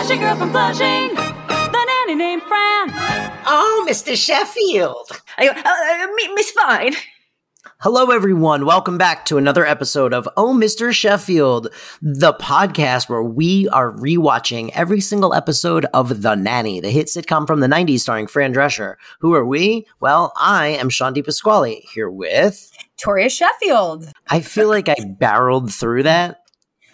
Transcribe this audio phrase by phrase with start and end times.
[0.00, 1.14] Flashy girl from Flushing.
[1.14, 2.88] The nanny named Fran.
[3.44, 4.16] Oh, Mr.
[4.16, 5.10] Sheffield.
[5.36, 6.94] Uh, uh, Miss Fine.
[7.80, 8.64] Hello, everyone.
[8.64, 10.90] Welcome back to another episode of Oh, Mr.
[10.90, 11.68] Sheffield,
[12.00, 17.46] the podcast where we are rewatching every single episode of The Nanny, the hit sitcom
[17.46, 18.94] from the 90s starring Fran Drescher.
[19.20, 19.86] Who are we?
[20.00, 22.72] Well, I am Shanti Pasquale here with.
[22.96, 24.10] Toria Sheffield.
[24.28, 26.39] I feel like I barreled through that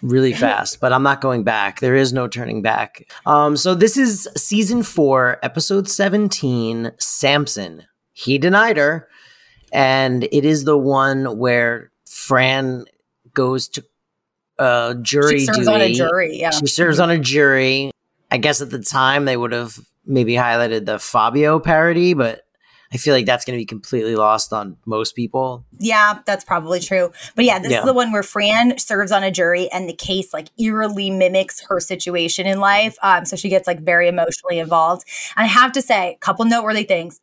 [0.01, 1.79] really fast, but I'm not going back.
[1.79, 3.09] There is no turning back.
[3.25, 7.83] Um, so this is season four, episode 17, Samson.
[8.13, 9.07] He denied her
[9.71, 12.85] and it is the one where Fran
[13.33, 13.83] goes to
[14.57, 15.71] uh, jury She serves duty.
[15.71, 16.49] on a jury, yeah.
[16.51, 17.91] She serves on a jury.
[18.31, 22.41] I guess at the time they would have maybe highlighted the Fabio parody, but
[22.93, 25.65] I feel like that's going to be completely lost on most people.
[25.77, 27.11] Yeah, that's probably true.
[27.35, 27.79] But yeah, this Yeah.
[27.79, 31.61] is the one where Fran serves on a jury and the case like eerily mimics
[31.67, 32.97] her situation in life.
[33.03, 35.05] Um, so she gets like very emotionally involved.
[35.35, 37.19] And I have to say, a couple noteworthy things.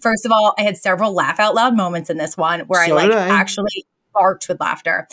[0.00, 2.96] First of all, I had several laugh out loud moments in this one where So
[2.96, 3.28] I like I.
[3.28, 5.08] actually barked with laughter.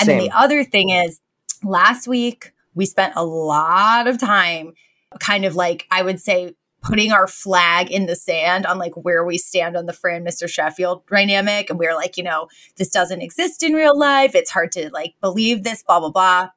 [0.00, 1.20] And then the other thing is,
[1.64, 4.74] last week we spent a lot of time
[5.18, 9.24] kind of like, I would say, putting our flag in the sand on like where
[9.24, 10.48] we stand on the Fran Mr.
[10.48, 11.70] Sheffield dynamic.
[11.70, 14.34] And we are like, you know, this doesn't exist in real life.
[14.34, 16.48] It's hard to like believe this, blah, blah, blah.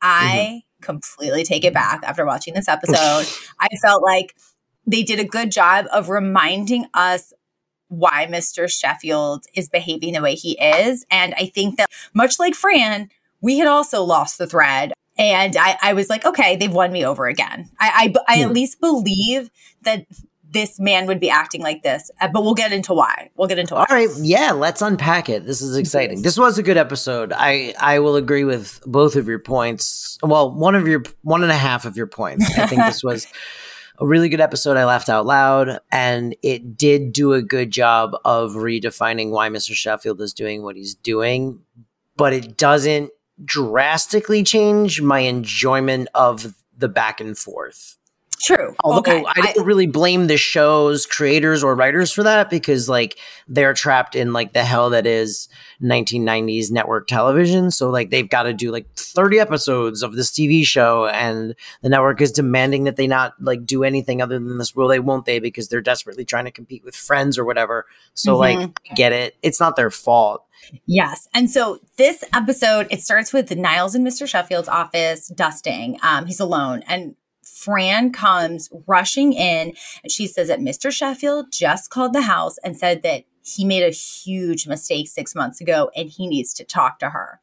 [0.00, 0.84] I mm-hmm.
[0.84, 3.26] completely take it back after watching this episode.
[3.60, 4.36] I felt like
[4.86, 7.32] they did a good job of reminding us
[7.88, 8.70] why Mr.
[8.70, 11.04] Sheffield is behaving the way he is.
[11.10, 14.92] And I think that much like Fran, we had also lost the thread.
[15.18, 17.70] And I, I was like, okay, they've won me over again.
[17.80, 18.46] I, I, I Yeah.
[18.46, 19.50] at least believe
[19.82, 20.06] that
[20.48, 23.30] this man would be acting like this, Uh, but we'll get into why.
[23.36, 23.86] We'll get into why.
[23.90, 25.44] All right, yeah, let's unpack it.
[25.44, 26.22] This is exciting.
[26.22, 27.32] This was a good episode.
[27.34, 30.18] I I will agree with both of your points.
[30.22, 32.46] Well, one of your one and a half of your points.
[32.58, 33.26] I think this was
[33.98, 34.76] a really good episode.
[34.76, 39.72] I laughed out loud, and it did do a good job of redefining why Mr.
[39.74, 41.58] Sheffield is doing what he's doing,
[42.16, 43.10] but it doesn't
[43.44, 47.96] drastically change my enjoyment of the back and forth.
[48.40, 48.74] True.
[48.84, 49.24] Although okay.
[49.26, 54.14] I don't really blame the show's creators or writers for that because like they're trapped
[54.14, 55.48] in like the hell that is
[55.82, 57.70] 1990s network television.
[57.70, 61.88] So like they've got to do like 30 episodes of this TV show and the
[61.88, 64.74] network is demanding that they not like do anything other than this.
[64.74, 65.00] Will they?
[65.00, 65.38] Won't they?
[65.38, 67.86] Because they're desperately trying to compete with Friends or whatever.
[68.14, 69.36] So like I get it.
[69.42, 70.44] It's not their fault.
[70.86, 71.28] Yes.
[71.34, 74.26] And so this episode, it starts with Niles in Mr.
[74.26, 75.98] Sheffield's office dusting.
[76.02, 76.82] Um, he's alone.
[76.88, 77.14] And
[77.46, 80.90] Fran comes rushing in and she says that Mr.
[80.90, 85.60] Sheffield just called the house and said that he made a huge mistake six months
[85.60, 87.40] ago and he needs to talk to her.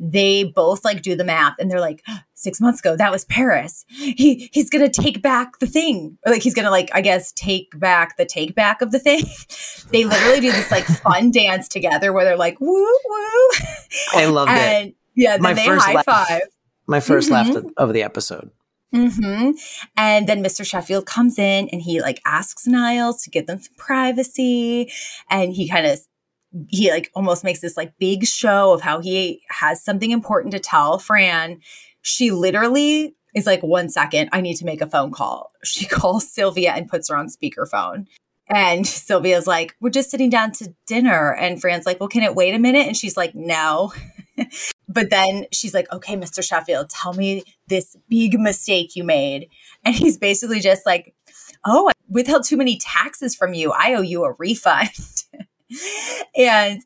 [0.00, 2.04] They both like do the math and they're like,
[2.34, 3.84] six months ago, that was Paris.
[3.88, 6.18] He he's gonna take back the thing.
[6.24, 9.24] Or like he's gonna like, I guess, take back the take back of the thing.
[9.92, 12.68] they literally do this like fun dance together where they're like, woo
[13.04, 13.48] woo.
[14.14, 14.94] I loved it.
[15.16, 16.04] yeah, then My they first high laugh.
[16.04, 16.42] five.
[16.86, 17.30] My 1st Mhm.
[17.32, 18.50] laugh of the episode.
[18.92, 19.50] Hmm
[19.96, 20.64] And then Mr.
[20.66, 24.90] Sheffield comes in and he like asks Niles to give them some privacy.
[25.30, 26.00] And he kind of,
[26.68, 30.58] he like almost makes this like big show of how he has something important to
[30.58, 31.60] tell Fran.
[32.02, 35.52] She literally is like, one second, I need to make a phone call.
[35.64, 38.06] She calls Sylvia and puts her on speakerphone.
[38.48, 41.34] And Sylvia's like, we're just sitting down to dinner.
[41.34, 42.86] And Fran's like, well, can it wait a minute?
[42.86, 43.92] And she's like, no.
[44.88, 46.42] but then she's like, okay, Mr.
[46.42, 49.48] Sheffield, tell me this big mistake you made.
[49.84, 51.14] And he's basically just like,
[51.66, 53.72] oh, I withheld too many taxes from you.
[53.72, 54.90] I owe you a refund.
[56.36, 56.82] and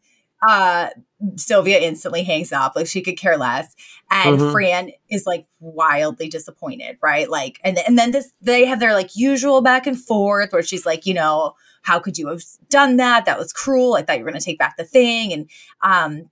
[0.47, 0.89] uh,
[1.37, 3.75] Sylvia instantly hangs up, like she could care less.
[4.11, 4.53] And Mhm.
[4.53, 7.31] Fran is like wildly disappointed, right?
[7.31, 10.85] Like, and and then this they have their like usual back and forth where she's
[10.85, 13.25] like, you know, how could you have done that?
[13.25, 13.95] That was cruel.
[13.95, 15.49] I thought you were going to take back the thing, and
[15.83, 16.29] um,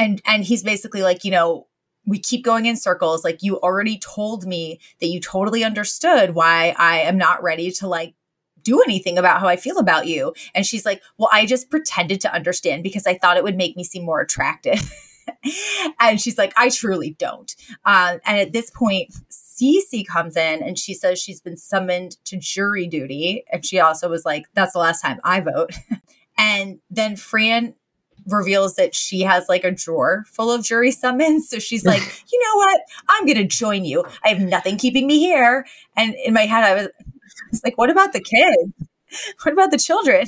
[0.00, 1.66] and and he's basically like, you know,
[2.06, 3.22] we keep going in circles.
[3.22, 7.86] Like you already told me that you totally understood why I am not ready to
[7.86, 8.14] like
[8.62, 10.32] do anything about how I feel about you.
[10.54, 13.76] And she's like, well, I just pretended to understand because I thought it would make
[13.76, 14.92] me seem more attractive.
[16.00, 17.54] and she's like, I truly don't.
[17.84, 22.38] Um, and at this point, Cece comes in and she says she's been summoned to
[22.38, 23.44] jury duty.
[23.52, 25.72] And she also was like, that's the last time I vote.
[26.38, 27.74] and then Fran
[28.26, 31.48] reveals that she has like a drawer full of jury summons.
[31.48, 32.00] So she's like,
[32.32, 32.80] you know what?
[33.08, 34.04] I'm going to join you.
[34.24, 35.66] I have nothing keeping me here.
[35.96, 38.72] And in my head, I was, I was like, what about the kids?
[39.42, 40.26] What about the children?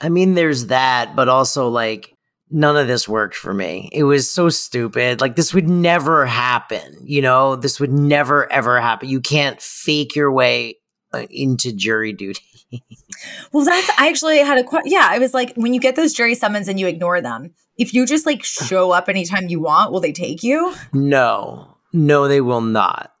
[0.00, 2.16] I mean, there's that, but also like
[2.50, 3.88] none of this worked for me.
[3.92, 5.20] It was so stupid.
[5.20, 6.96] Like this would never happen.
[7.02, 9.08] You know, this would never ever happen.
[9.08, 10.78] You can't fake your way
[11.12, 12.42] uh, into jury duty.
[13.52, 14.90] Well, that's I actually had a question.
[14.92, 17.94] Yeah, I was like, when you get those jury summons and you ignore them, if
[17.94, 20.74] you just like show up anytime you want, will they take you?
[20.92, 23.12] no, no, they will not.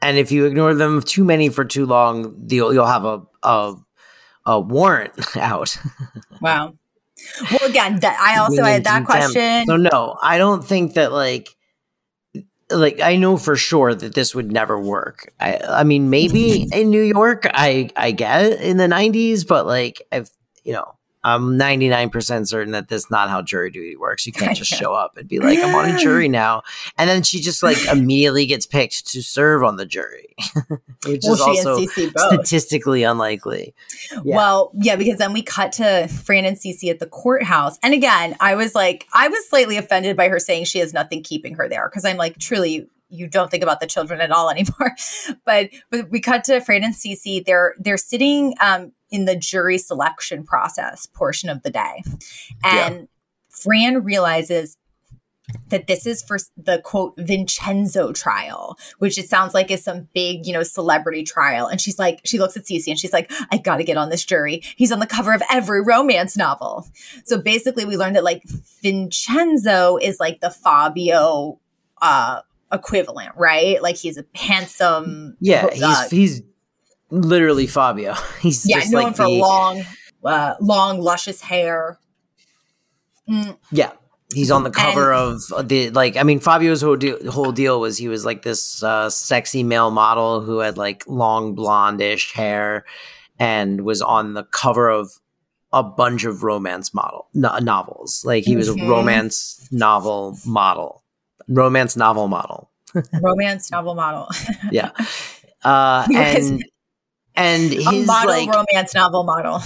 [0.00, 3.74] And if you ignore them too many for too long, you'll you'll have a a,
[4.46, 5.76] a warrant out.
[6.40, 6.74] wow.
[7.50, 9.66] Well, again, that, I also had that question.
[9.66, 11.48] So no, I don't think that like
[12.70, 15.32] like I know for sure that this would never work.
[15.40, 20.02] I I mean maybe in New York I I get in the 90s but like
[20.12, 20.30] I've
[20.64, 20.97] you know
[21.28, 24.26] I'm 99% certain that that's not how jury duty works.
[24.26, 26.62] You can't just show up and be like, I'm on a jury now.
[26.96, 30.34] And then she just like immediately gets picked to serve on the jury,
[31.06, 33.74] which well, is also statistically unlikely.
[34.24, 34.36] Yeah.
[34.36, 37.78] Well, yeah, because then we cut to Fran and Cece at the courthouse.
[37.82, 41.22] And again, I was like, I was slightly offended by her saying she has nothing
[41.22, 44.50] keeping her there because I'm like, truly, you don't think about the children at all
[44.50, 44.94] anymore.
[45.44, 47.44] but but we cut to Fran and Cece.
[47.44, 52.02] They're they're sitting um, in the jury selection process portion of the day.
[52.64, 53.04] And yeah.
[53.48, 54.76] Fran realizes
[55.70, 60.46] that this is for the quote Vincenzo trial, which it sounds like is some big,
[60.46, 61.66] you know, celebrity trial.
[61.66, 64.24] And she's like, she looks at Cece and she's like, I gotta get on this
[64.24, 64.62] jury.
[64.76, 66.86] He's on the cover of every romance novel.
[67.24, 68.42] So basically, we learned that like
[68.82, 71.58] Vincenzo is like the Fabio
[72.00, 72.42] uh
[72.72, 73.82] equivalent, right?
[73.82, 75.36] Like he's a handsome.
[75.40, 76.42] Yeah, he's uh, he's
[77.10, 78.14] literally Fabio.
[78.40, 79.84] He's yeah, just known like for the, long,
[80.24, 81.98] uh, long, luscious hair.
[83.28, 83.56] Mm.
[83.70, 83.92] Yeah,
[84.32, 86.16] he's on the cover and, of the like.
[86.16, 89.90] I mean, Fabio's whole deal, whole deal was he was like this uh, sexy male
[89.90, 92.84] model who had like long blondish hair
[93.38, 95.10] and was on the cover of
[95.72, 98.24] a bunch of romance model no- novels.
[98.24, 101.02] Like he was a romance novel model,
[101.48, 102.70] romance novel model,
[103.22, 104.28] romance novel model.
[104.70, 104.90] yeah.
[105.64, 106.64] Uh, and
[107.34, 109.60] and his a model like romance novel model.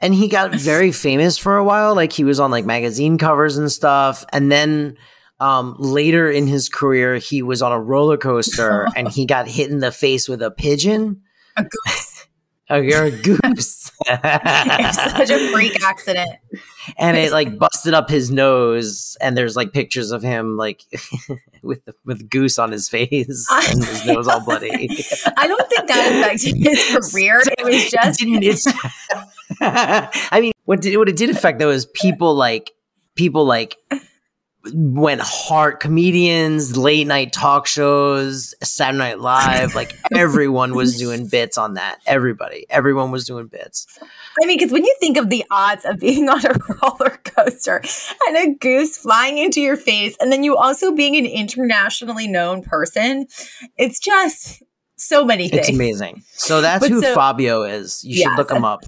[0.00, 1.94] And he got very famous for a while.
[1.96, 4.24] Like he was on like magazine covers and stuff.
[4.32, 4.96] And then
[5.40, 9.70] um, later in his career, he was on a roller coaster and he got hit
[9.70, 11.22] in the face with a pigeon.
[11.56, 12.07] A goose.
[12.70, 13.90] Oh, you're a goose.
[14.06, 16.28] such a freak accident.
[16.98, 20.82] And it like busted up his nose, and there's like pictures of him like
[21.62, 24.70] with with goose on his face and his nose all bloody.
[25.36, 27.42] I don't think that affected his career.
[27.58, 28.22] It was just.
[28.22, 28.74] It
[29.60, 32.72] I mean, what did what it did affect though is people like
[33.14, 33.76] people like
[34.74, 41.56] went hard comedians late night talk shows saturday night live like everyone was doing bits
[41.56, 41.98] on that.
[42.06, 42.66] Everybody.
[42.68, 43.86] Everyone was doing bits.
[44.42, 47.80] I mean because when you think of the odds of being on a roller coaster
[48.26, 52.62] and a goose flying into your face and then you also being an internationally known
[52.62, 53.26] person
[53.76, 54.62] it's just
[54.96, 55.68] so many things.
[55.68, 56.24] it's amazing.
[56.32, 58.02] So that's but who so, fabio is.
[58.02, 58.82] You should look him up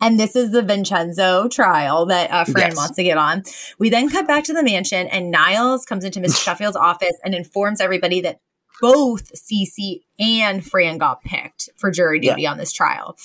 [0.00, 2.76] and this is the Vincenzo trial that uh, Fran yes.
[2.76, 3.42] wants to get on.
[3.78, 6.36] We then cut back to the mansion, and Niles comes into Mr.
[6.44, 8.40] Sheffield's office and informs everybody that
[8.80, 12.50] both Cece and Fran got picked for jury duty yeah.
[12.50, 13.16] on this trial.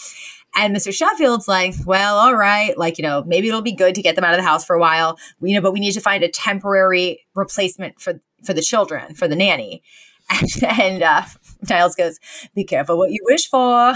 [0.56, 0.94] And Mr.
[0.94, 4.24] Sheffield's like, well, all right, like, you know, maybe it'll be good to get them
[4.24, 6.30] out of the house for a while, you know, but we need to find a
[6.30, 9.84] temporary replacement for for the children, for the nanny.
[10.30, 11.24] And, and uh,
[11.70, 12.20] Niles goes,
[12.56, 13.96] be careful what you wish for.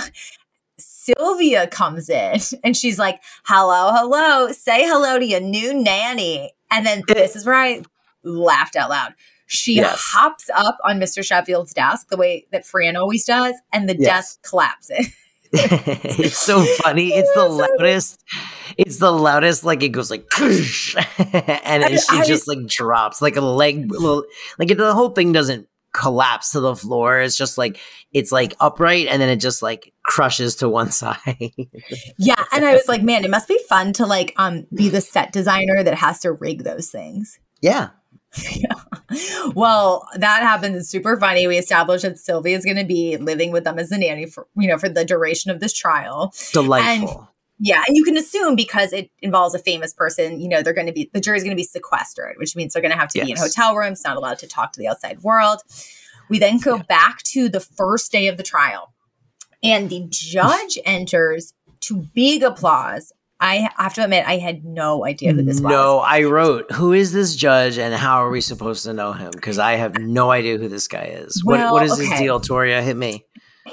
[1.04, 6.52] Sylvia comes in and she's like, hello, hello, say hello to your new nanny.
[6.72, 7.84] And then this is where I
[8.24, 9.14] laughed out loud.
[9.46, 10.00] She yes.
[10.00, 11.24] hops up on Mr.
[11.24, 14.10] Sheffield's desk the way that Fran always does, and the yes.
[14.10, 15.14] desk collapses.
[15.56, 17.10] it's so funny.
[17.10, 18.24] It's the loudest.
[18.76, 19.64] It's the loudest.
[19.64, 23.92] Like it goes like, and it, she just like drops like a leg.
[24.58, 27.20] Like the whole thing doesn't collapse to the floor.
[27.20, 27.80] It's just like
[28.12, 31.52] it's like upright and then it just like crushes to one side.
[32.18, 35.02] yeah, and I was like, man, it must be fun to like um be the
[35.02, 37.40] set designer that has to rig those things.
[37.62, 37.90] Yeah.
[38.52, 38.74] yeah.
[39.56, 40.76] Well, that happens.
[40.76, 41.46] It's super funny.
[41.46, 44.48] We established that Sylvia is going to be living with them as the nanny for
[44.56, 46.34] you know for the duration of this trial.
[46.52, 47.20] Delightful.
[47.20, 47.28] And
[47.60, 50.88] yeah, and you can assume because it involves a famous person, you know, they're going
[50.88, 53.20] to be the jury's going to be sequestered, which means they're going to have to
[53.20, 53.26] yes.
[53.26, 55.62] be in hotel rooms, not allowed to talk to the outside world.
[56.30, 56.84] We then go yeah.
[56.84, 58.94] back to the first day of the trial,
[59.62, 63.12] and the judge enters to big applause.
[63.40, 65.70] I have to admit, I had no idea who this was.
[65.70, 69.32] No, I wrote, "Who is this judge, and how are we supposed to know him?"
[69.32, 71.44] Because I have no idea who this guy is.
[71.44, 72.06] Well, what, what is okay.
[72.06, 72.82] his deal, Toria?
[72.82, 73.26] Hit me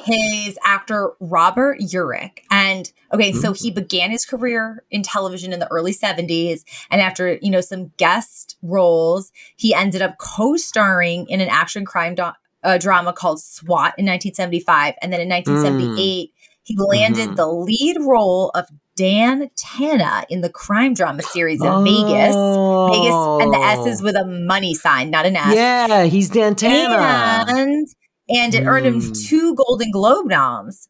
[0.04, 2.38] his actor Robert Urich.
[2.50, 6.64] And okay, so he began his career in television in the early 70s.
[6.90, 12.14] And after, you know, some guest roles, he ended up co-starring in an action crime
[12.14, 14.94] do- uh, drama called SWAT in 1975.
[15.00, 17.36] And then in 1978, he landed Mhm.
[17.36, 18.66] the lead role of
[18.96, 22.34] Dan Tana in the crime drama series of Vegas.
[22.34, 25.46] Vegas, and the S is with a money sign, not an S.
[25.48, 25.54] Oh.
[25.54, 27.48] Yeah, he's Dantana.
[27.48, 27.88] And
[28.30, 29.28] and it earned him Mm.
[29.28, 30.88] two Golden Globe noms.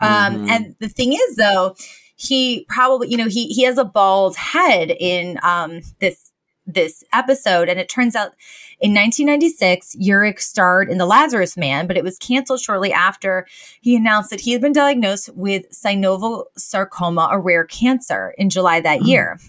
[0.00, 0.50] Um, Mhm.
[0.50, 1.76] and the thing is, though,
[2.16, 6.32] he probably, you know, he he has a bald head in um this
[6.66, 8.32] this episode, and it turns out
[8.80, 13.46] in 1996, Urich starred in The Lazarus Man, but it was canceled shortly after
[13.80, 18.80] he announced that he had been diagnosed with synovial sarcoma, a rare cancer, in July
[18.80, 19.06] that Hmm.
[19.06, 19.40] year.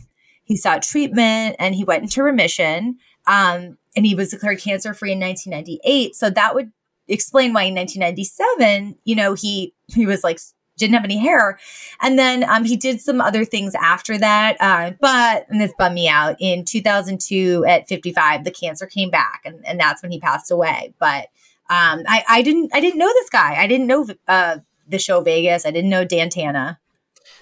[0.43, 2.97] He sought treatment and he went into remission.
[3.27, 6.15] Um, and he was declared cancer free in 1998.
[6.15, 6.71] So that would
[7.12, 10.39] explain why in 1997, you know, he he was like
[10.77, 11.60] didn't have any hair,
[12.01, 14.58] and then um, he did some other things after that.
[14.60, 16.36] Uh, but and this bummed me out.
[16.39, 20.94] In 2002, at 55, the cancer came back, and and that's when he passed away.
[21.00, 21.27] But
[21.70, 23.56] um, I I didn't I didn't know this guy.
[23.62, 25.65] I didn't know uh, the show Vegas.
[25.65, 26.80] I didn't know Dan Tana.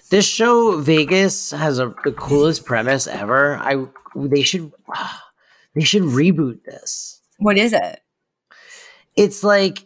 [0.09, 3.57] This show Vegas has a the coolest premise ever.
[3.57, 3.85] I
[4.15, 4.71] they should
[5.75, 7.21] they should reboot this.
[7.37, 8.01] What is it?
[9.19, 9.85] It's like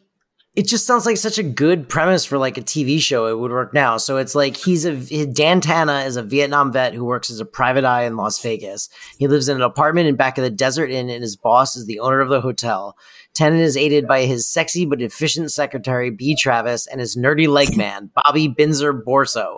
[0.56, 3.26] it just sounds like such a good premise for like a TV show.
[3.26, 3.98] It would work now.
[3.98, 7.46] So it's like he's a Dan Tana is a Vietnam vet who works as a
[7.46, 8.90] private eye in Las Vegas.
[9.18, 11.88] He lives in an apartment in back of the Desert Inn, and his boss is
[11.88, 12.96] the owner of the hotel.
[13.34, 16.36] Tennant is aided by his sexy but efficient secretary, B.
[16.36, 19.58] Travis, and his nerdy leg man, Bobby Binzer Borso.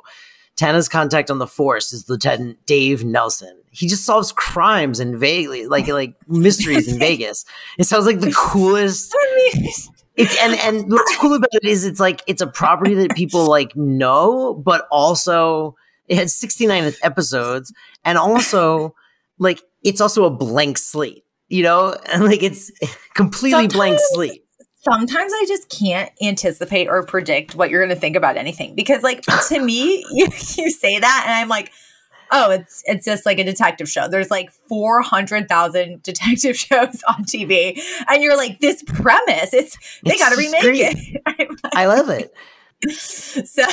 [0.56, 3.58] Tana's contact on the force is Lieutenant Dave Nelson.
[3.72, 7.46] He just solves crimes in Vegas, like like mysteries in Vegas.
[7.78, 9.14] It sounds like the coolest.
[10.18, 13.50] It's and and what's cool about it is it's like it's a property that people
[13.50, 15.76] like know, but also
[16.08, 17.74] it had 69 episodes,
[18.06, 18.96] and also
[19.40, 22.72] like it's also a blank slate, you know, and like it's
[23.14, 24.45] completely blank slate.
[24.90, 29.04] Sometimes I just can't anticipate or predict what you're going to think about anything because,
[29.04, 30.28] like, to me, you,
[30.58, 31.72] you say that, and I'm like,
[32.32, 34.08] oh, it's it's just like a detective show.
[34.08, 39.78] There's like four hundred thousand detective shows on TV, and you're like, this premise, it's
[40.04, 40.82] they got to remake great.
[40.82, 41.22] it.
[41.26, 42.34] Like- I love it.
[42.92, 43.64] so,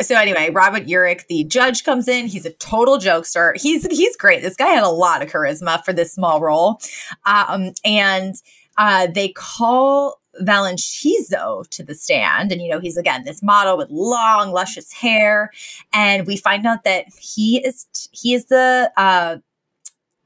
[0.00, 2.26] so anyway, Robert Urich, the judge, comes in.
[2.26, 3.52] He's a total jokester.
[3.60, 4.42] He's he's great.
[4.42, 6.80] This guy had a lot of charisma for this small role,
[7.26, 8.34] um, and
[8.76, 13.90] uh, they call Valencizo to the stand, and you know he's again this model with
[13.90, 15.50] long, luscious hair,
[15.92, 19.36] and we find out that he is he is the uh,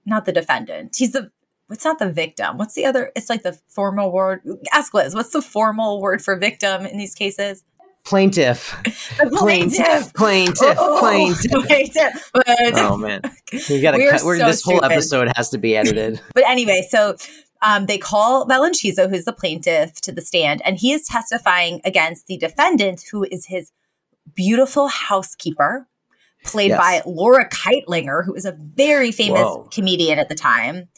[0.07, 0.97] not the defendant.
[0.97, 1.31] He's the
[1.71, 2.57] it's not the victim.
[2.57, 3.13] What's the other?
[3.15, 4.41] It's like the formal word.
[4.73, 5.15] Ask Liz.
[5.15, 7.63] What's the formal word for victim in these cases?
[8.05, 8.75] Plaintiff,
[9.19, 11.53] The plaintiff, plaintiff, Oh, plaintiff.
[12.33, 12.77] plaintiff.
[12.77, 13.21] Oh man,
[13.69, 14.21] we gotta cut.
[14.21, 16.19] So this whole episode has to be edited.
[16.33, 17.17] but anyway, so
[17.63, 22.27] um, they call Valencizo, who's the plaintiff, to the stand, and he is testifying against
[22.27, 23.73] the defendant, who is his
[24.35, 25.87] beautiful housekeeper,
[26.45, 26.79] played Yes.
[26.79, 29.69] by Laura Kightlinger, who is a very famous Whoa.
[29.73, 30.89] comedian at the time.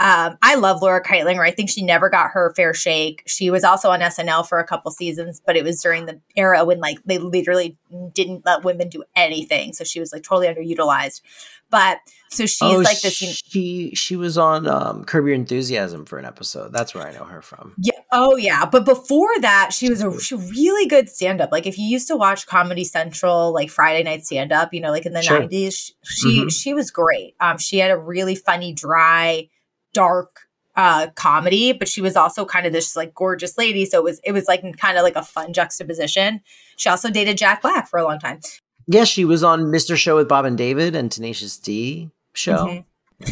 [0.00, 1.46] Um, I love Laura Kightlinger.
[1.46, 3.22] I think she never got her fair shake.
[3.26, 6.64] She was also on SNL for a couple seasons, but it was during the era
[6.64, 7.76] when like they literally
[8.14, 9.74] didn't let women do anything.
[9.74, 11.20] So she was like totally underutilized.
[11.68, 11.98] But
[12.30, 13.20] so she's oh, like this.
[13.20, 16.72] you know- she she was on um, Curb Your Enthusiasm for an episode.
[16.72, 17.74] That's where I know her from.
[17.78, 17.92] Yeah.
[18.10, 18.64] Oh, yeah.
[18.64, 21.52] But before that, she was a she really good stand up.
[21.52, 24.90] Like if you used to watch Comedy Central, like Friday night stand up, you know,
[24.90, 25.40] like in the Sure.
[25.40, 26.50] nineties, she Mhm.
[26.52, 27.34] she was great.
[27.38, 29.48] Um, she had a really funny, dry,
[29.92, 30.40] dark
[30.76, 33.84] uh comedy, but she was also kind of this like gorgeous lady.
[33.84, 36.40] So it was it was like kind of like a fun juxtaposition.
[36.76, 38.40] She also dated Jack Black for a long time.
[38.86, 39.96] Yeah, she was on Mr.
[39.96, 42.66] Show with Bob and David and Tenacious D show.
[42.66, 42.84] Mhm.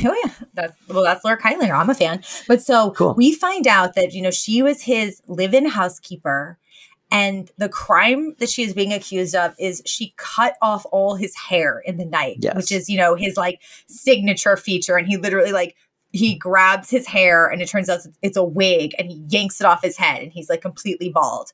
[0.05, 1.73] Oh yeah, that's well, that's Laura Kightlinger.
[1.79, 2.23] I'm a fan.
[2.47, 3.15] But so Cool.
[3.15, 6.59] we find out that you know she was his live-in housekeeper,
[7.11, 11.35] and the crime that she is being accused of is she cut off all his
[11.35, 12.55] hair in the night, Yes.
[12.55, 14.97] which is you know his like signature feature.
[14.97, 15.75] And he literally like
[16.13, 19.65] he grabs his hair, and it turns out it's a wig, and he yanks it
[19.67, 21.53] off his head, and he's like completely bald.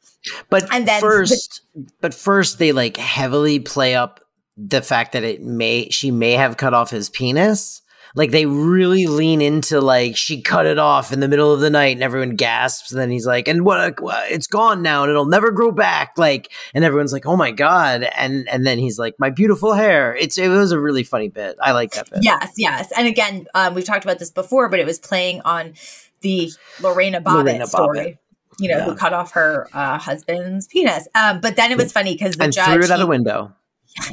[0.50, 1.62] But And then- first,
[2.00, 4.20] but first they like heavily play up
[4.56, 7.82] the fact that it may she may have cut off his penis.
[8.16, 11.68] Like they really lean into like she cut it off in the middle of the
[11.70, 15.10] night and everyone gasps and then he's like and what what- it's gone now and
[15.10, 19.00] it'll never grow back like and everyone's like oh my god and and then he's
[19.00, 22.20] like my beautiful hair it's it was a really funny bit I like that bit
[22.22, 22.92] Yes, yes.
[22.96, 25.74] And again, um, we've talked about this before, but it was playing on
[26.20, 28.18] the Lorena Bobbitt Lorena story.
[28.60, 28.84] you know, Yeah.
[28.84, 31.08] who cut off her uh, husband's penis.
[31.16, 33.06] Um, but then it was funny because the and judge threw it out he- a
[33.08, 33.52] window.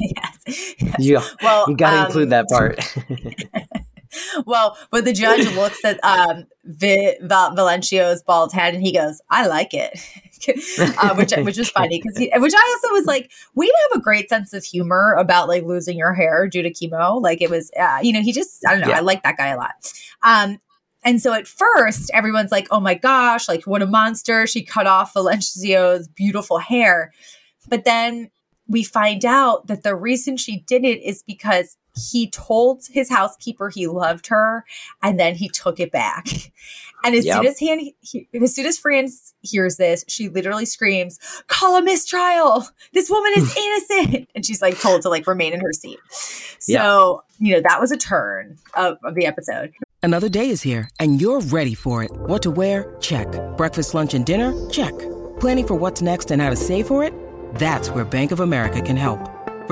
[0.00, 0.38] yes,
[0.80, 0.96] yes.
[0.98, 2.80] You, Well, you got to um, include that part.
[4.46, 9.20] Well, but the judge looks at um, Vi- Val- Valencio's bald head and he goes,
[9.30, 9.98] "I like it,"
[11.02, 14.28] uh, which which was funny because which I also was like, we have a great
[14.28, 17.20] sense of humor about like losing your hair due to chemo.
[17.20, 18.98] Like it was, uh, you know, he just I don't know, Yeah.
[18.98, 19.92] I like that guy a lot.
[20.22, 20.58] Um,
[21.04, 24.86] and so at first, everyone's like, "Oh my gosh, like what a monster!" She cut
[24.86, 27.12] off Valencio's beautiful hair,
[27.68, 28.30] but then
[28.68, 33.68] we find out that the reason she did it is because he told his housekeeper
[33.68, 34.64] he loved her
[35.02, 36.26] and then he took it back.
[37.04, 39.08] And as soon as Han, he, as soon as Fran
[39.40, 41.18] hears this, she literally screams,
[41.48, 42.64] "Call a mistrial!
[42.92, 43.56] This woman is
[43.90, 45.98] innocent!" And she's like told to like remain in her seat.
[46.60, 49.72] So you know that was a turn of, of the episode.
[50.04, 52.12] Another day is here, and you're ready for it.
[52.12, 52.94] What to wear?
[53.00, 53.26] Check.
[53.56, 54.52] Breakfast, lunch, and dinner?
[54.70, 54.96] Check.
[55.40, 57.14] Planning for what's next and how to save for it?
[57.56, 59.41] That's where Bank of America can help.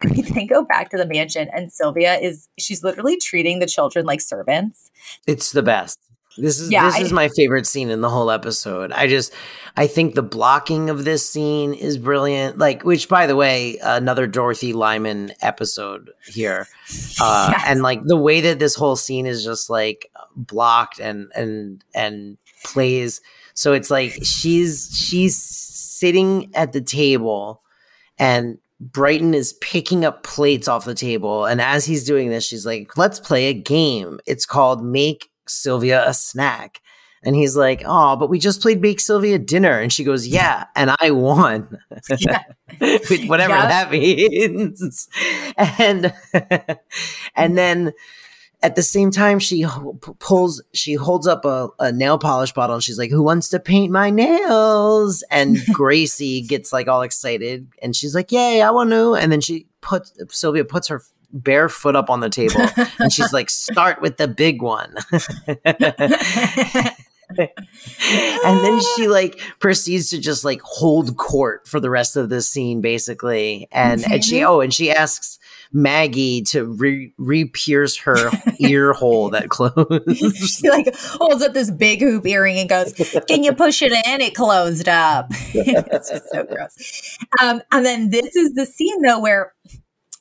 [0.04, 4.06] We then go back to the mansion, and Sylvia is she's literally treating the children
[4.06, 4.90] like servants.
[5.26, 5.98] It's the best.
[6.38, 8.92] This is Yeah, this I- is my favorite scene in the whole episode.
[8.92, 9.32] I just
[9.76, 12.56] I think the blocking of this scene is brilliant.
[12.56, 16.66] Like, which by the way, another Dorothy Lyman episode here.
[17.20, 17.64] Uh Yes.
[17.66, 22.38] and like the way that this whole scene is just like blocked and and and
[22.64, 23.20] plays.
[23.54, 27.62] So it's like she's she's sitting at the table
[28.18, 31.44] and Brighton is picking up plates off the table.
[31.44, 34.18] And as he's doing this, she's like, let's play a game.
[34.26, 36.80] It's called Make Sylvia a Snack.
[37.22, 39.78] And he's like, oh, but we just played Make Sylvia dinner.
[39.78, 41.78] And she goes, yeah, and I won.
[42.18, 42.42] Yeah.
[43.26, 43.66] Whatever Yeah.
[43.68, 45.08] that means.
[45.58, 46.12] and
[47.36, 47.92] and then
[48.62, 49.64] at the same time she
[50.18, 53.60] pulls she holds up a, a nail polish bottle and she's like who wants to
[53.60, 55.24] paint my nails?
[55.30, 59.40] And gracie gets like all excited and she's like yay i want to and then
[59.40, 62.66] she puts sylvia puts her bare foot up on the table
[62.98, 64.94] and she's like start with the big one.
[67.38, 72.42] And then she like proceeds to just like hold court for the rest of the
[72.42, 73.68] scene basically.
[73.72, 75.38] And and she oh and she asks
[75.72, 79.76] maggie to re re-pierce her ear hole that closed
[80.16, 82.92] she like holds up this big hoop earring and goes,
[83.28, 85.26] "Can you push it in?" It closed up.
[85.54, 87.18] it's just so gross.
[87.40, 89.54] Um, and then this is the scene though where.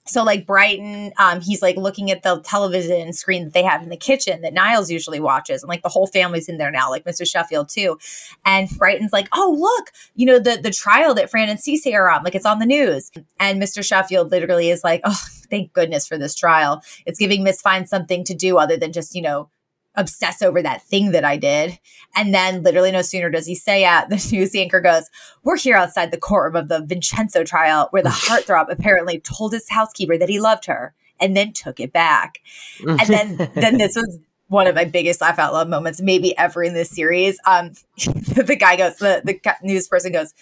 [0.05, 3.89] So like Brighton, um, he's like looking at the television screen that they have in
[3.89, 7.03] the kitchen that Niles usually watches, and like the whole family's in there now, like
[7.05, 7.29] Mr.
[7.29, 7.99] Sheffield too.
[8.43, 12.09] And Brighton's like, "Oh look, you know the the trial that Fran and Cece are
[12.09, 13.85] on, like it's on the news." And Mr.
[13.85, 16.81] Sheffield literally is like, "Oh, thank goodness for this trial.
[17.05, 19.49] It's giving Miss Fine something to do other than just you know
[19.95, 21.77] obsess over that thing that I did.
[22.15, 25.09] And then literally no sooner does he say it, the news anchor goes,
[25.43, 29.69] We're here outside the courtroom of the Vincenzo trial where the heartthrob apparently told his
[29.69, 32.39] housekeeper that he loved her and then took it back.
[32.85, 36.63] And then then this was one of my biggest laugh out loud moments, maybe ever
[36.63, 37.39] in this series.
[37.45, 40.33] Um, the guy goes, the, the news person goes,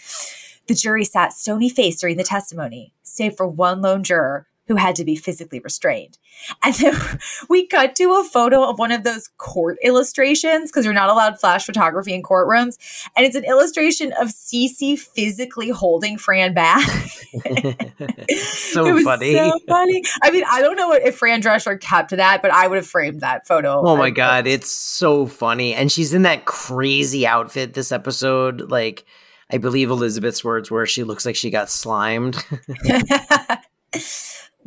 [0.68, 4.96] the jury sat stony faced during the testimony, save for one lone juror who had
[4.96, 6.18] to be physically restrained.
[6.64, 6.96] And then
[7.50, 11.40] we cut to a photo of one of those court illustrations because you're not allowed
[11.40, 12.78] flash photography in courtrooms.
[13.16, 16.88] And it's an illustration of Cece physically holding Fran back.
[18.38, 20.04] so it was funny so funny.
[20.22, 23.22] I mean, I don't know if Fran Drescher kept that, but I would have framed
[23.22, 23.82] that photo.
[23.86, 25.74] Oh my god, it's so funny.
[25.74, 28.70] And she's in that crazy outfit this episode.
[28.70, 29.06] Like,
[29.52, 32.44] I believe Elizabeth's words were she looks like she got slimed.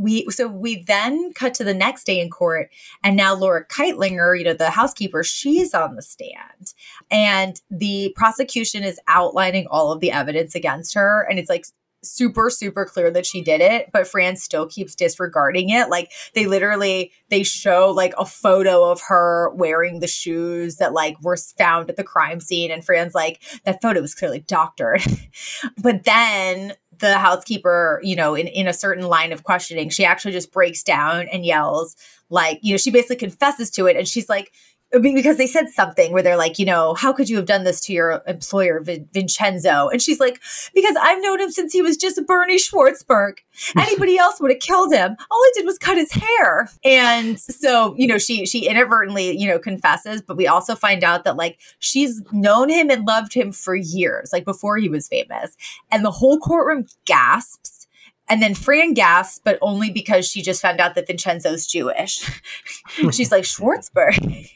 [0.00, 2.70] We so we then cut to the next day in court
[3.04, 6.72] and now laura kightlinger you know the housekeeper she's on the stand.
[7.10, 11.66] And the prosecution is outlining all of the evidence against her and it's like
[12.02, 15.90] super super clear that she did it but fran still keeps disregarding it.
[15.90, 21.20] Like they literally they show like a photo of her wearing the shoes that like
[21.22, 25.02] were found at the crime scene and fran's like that photo was clearly doctored.
[25.82, 30.32] But then the housekeeper you know in, in a certain line of questioning she actually
[30.32, 31.96] just breaks down and yells
[32.28, 34.52] like you know she basically confesses to it and she's like
[34.90, 37.80] because they said something where they're like, you know, how could you have done this
[37.82, 39.88] to your employer, Vin- Vincenzo?
[39.88, 40.40] And she's like,
[40.74, 43.38] because I've known him since he was just Bernie Schwartzberg.
[43.76, 45.16] Anybody else would have killed him.
[45.30, 46.68] All I did was cut his hair.
[46.84, 51.24] And so, you know, she she inadvertently, you know, confesses, but we also find out
[51.24, 55.56] that like she's known him and loved him for years, like before he was famous.
[55.90, 57.79] And the whole courtroom gasps
[58.30, 62.24] and then Fran gasps, but only because she just found out that Vincenzo's Jewish.
[63.10, 64.48] She's like, Schwartzberg.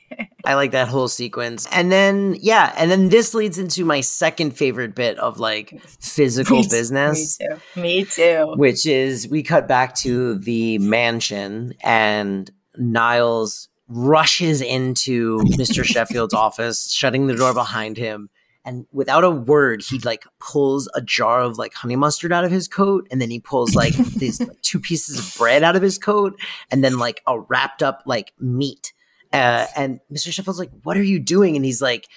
[0.45, 1.67] I like that whole sequence.
[1.73, 6.57] And then, yeah, and then this leads into my second favorite bit of like physical
[6.61, 7.39] me, business.
[7.41, 7.81] Me too.
[7.81, 8.55] Me too.
[8.57, 15.85] Which is we cut back to the mansion and Niles rushes into Mr.
[15.85, 18.31] Sheffield's office, shutting the door behind him
[18.65, 22.51] and without a word he like pulls a jar of like honey mustard out of
[22.51, 25.83] his coat and then he pulls like these like, two pieces of bread out of
[25.83, 26.39] his coat
[26.71, 28.93] and then like a wrapped up like meat.
[29.33, 31.57] Uh, and mr sheffield's like what are you doing?
[31.57, 32.09] And he's like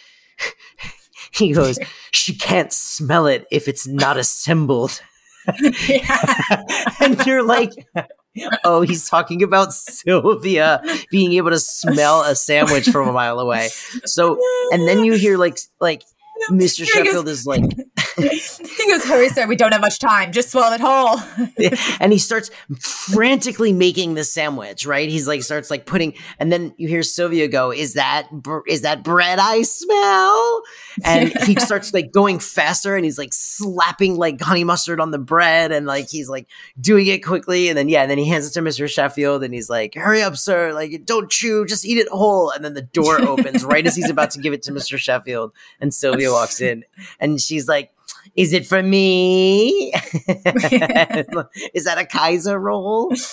[1.31, 1.79] he goes
[2.11, 5.01] she can't smell it if it's not assembled.
[6.99, 7.71] And you're like
[8.63, 13.69] oh, he's talking about Sylvia being able to smell a sandwich from a mile away.
[14.05, 14.39] So,
[14.71, 16.03] and then you hear like like
[16.51, 16.85] Mr.
[16.85, 17.61] Sheffield is like,
[18.17, 20.31] he goes, hurry, sir, we don't have much time.
[20.31, 21.19] Just swallow it whole.
[21.99, 25.09] and he starts frantically making the sandwich, right?
[25.09, 28.27] He's like, starts like putting, and then you hear Sylvia go, is that,
[28.67, 30.63] is that bread I smell?
[31.03, 35.19] And he starts like going faster and he's like slapping like honey mustard on the
[35.19, 36.47] bread and like he's like
[36.79, 37.69] doing it quickly.
[37.69, 38.89] And then, yeah, and then he hands it to Mr.
[38.89, 40.73] Sheffield and he's like, hurry up, sir.
[40.73, 42.51] Like, don't chew, just eat it whole.
[42.51, 44.97] And then the door opens right as he's about to give it to Mr.
[44.97, 45.53] Sheffield.
[45.79, 46.83] And Sylvia walks in
[47.19, 47.91] and she's like,
[48.35, 49.91] is it for me?
[51.73, 53.13] is that a Kaiser roll?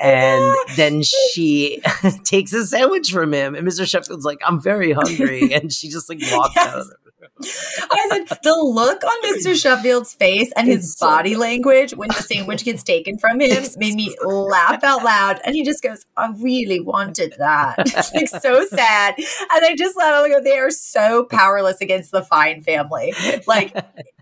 [0.00, 1.82] And then she
[2.22, 3.84] takes a sandwich from him, and Mr.
[3.84, 5.52] Sheffield's like, I'm very hungry.
[5.52, 6.68] And she just like walks yes.
[6.68, 7.21] out of the.
[7.40, 9.54] I said the look on Mr.
[9.60, 14.14] Sheffield's face and his body language when the sandwich gets taken from him made me
[14.22, 15.40] laugh out loud.
[15.44, 17.76] And he just goes, I really wanted that.
[18.02, 19.14] It's like so sad.
[19.18, 20.26] And I just laugh.
[20.28, 23.14] go, they are so powerless against the Fine family.
[23.46, 23.74] Like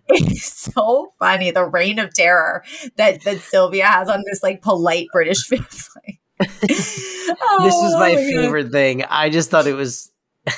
[0.08, 2.64] it's so funny the reign of terror
[2.96, 6.20] that that Sylvia has on this like polite British family.
[6.40, 8.72] oh, this was my, my favorite God.
[8.72, 9.04] thing.
[9.04, 10.10] I just thought it was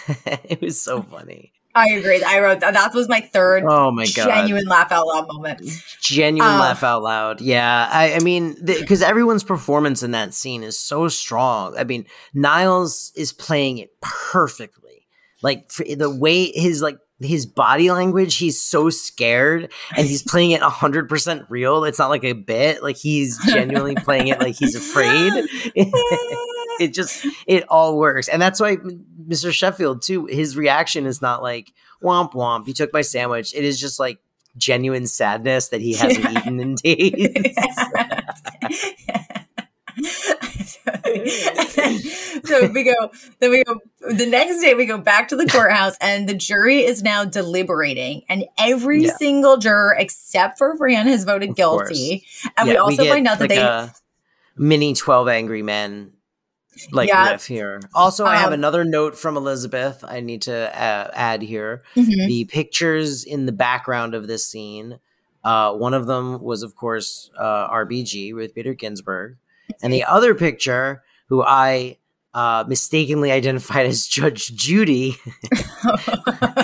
[0.09, 1.53] it was so funny.
[1.75, 2.23] I agree.
[2.23, 2.75] I wrote that.
[2.75, 3.65] That was my third.
[3.67, 4.27] Oh my god!
[4.27, 5.63] Genuine laugh out loud moment.
[6.01, 7.41] Genuine um, laugh out loud.
[7.41, 11.77] Yeah, I, I mean, because everyone's performance in that scene is so strong.
[11.79, 15.07] I mean, Niles is playing it perfectly.
[15.43, 20.61] Like the way his like his body language, he's so scared and he's playing it
[20.61, 21.85] 100% real.
[21.85, 25.33] It's not like a bit, like he's genuinely playing it like he's afraid.
[26.83, 28.29] it just, it all works.
[28.29, 29.53] And that's why Mr.
[29.53, 33.55] Sheffield, too, his reaction is not like, womp womp, you took my sandwich.
[33.55, 34.19] It is just like
[34.57, 36.41] genuine sadness that he hasn't yeah.
[36.41, 37.57] eaten in days.
[42.45, 42.95] so we go
[43.41, 46.79] then we go the next day we go back to the courthouse and the jury
[46.79, 49.17] is now deliberating and every yeah.
[49.17, 52.25] single juror except for Fran has voted guilty
[52.57, 53.89] and yeah, we also we find out that they
[54.57, 56.13] mini 12 angry men
[56.91, 57.31] like yeah.
[57.31, 57.81] riff here.
[57.95, 61.83] Also, I have um, another note from Elizabeth I need to uh, add here.
[61.97, 62.27] Mm-hmm.
[62.27, 64.99] The pictures in the background of this scene.
[65.45, 69.37] Uh, one of them was, of course, uh, RBG with Peter Ginsburg.
[69.83, 71.99] And the other picture, who I
[72.35, 75.17] uh, mistakenly identified as Judge Judy,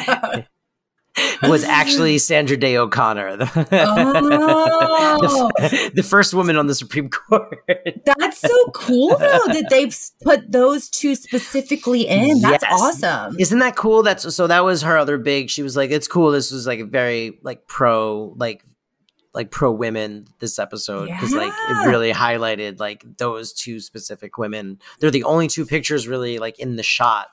[1.43, 5.51] was actually Sandra Day O'Connor, the, oh.
[5.59, 7.59] the, the, first woman on the Supreme Court.
[8.05, 12.41] That's so cool, though, that they've put those two specifically in.
[12.41, 12.81] That's yes.
[12.81, 13.37] awesome.
[13.39, 14.03] Isn't that cool?
[14.03, 14.47] That's so.
[14.47, 15.51] That was her other big.
[15.51, 16.31] She was like, "It's cool.
[16.31, 18.65] This was like a very like pro like
[19.35, 21.39] like pro women this episode because yeah.
[21.39, 24.79] like it really highlighted like those two specific women.
[25.01, 27.29] They're the only two pictures really like in the shot.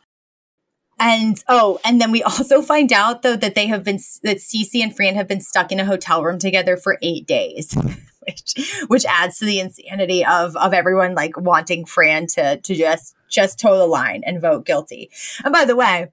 [1.00, 4.82] And oh, and then we also find out though that they have been that Cece
[4.82, 7.76] and Fran have been stuck in a hotel room together for eight days.
[8.26, 13.14] Which, which adds to the insanity of of everyone like wanting Fran to to just
[13.30, 15.12] just toe the line and vote guilty.
[15.44, 16.08] And by the way,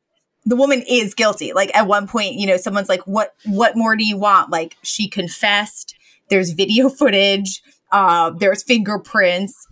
[0.45, 1.55] the woman is guilty.
[1.55, 3.35] Like at one point, you know, someone's like, "What?
[3.47, 5.95] What more do you want?" Like she confessed.
[6.29, 9.67] there's video footage, uh, there's fingerprints.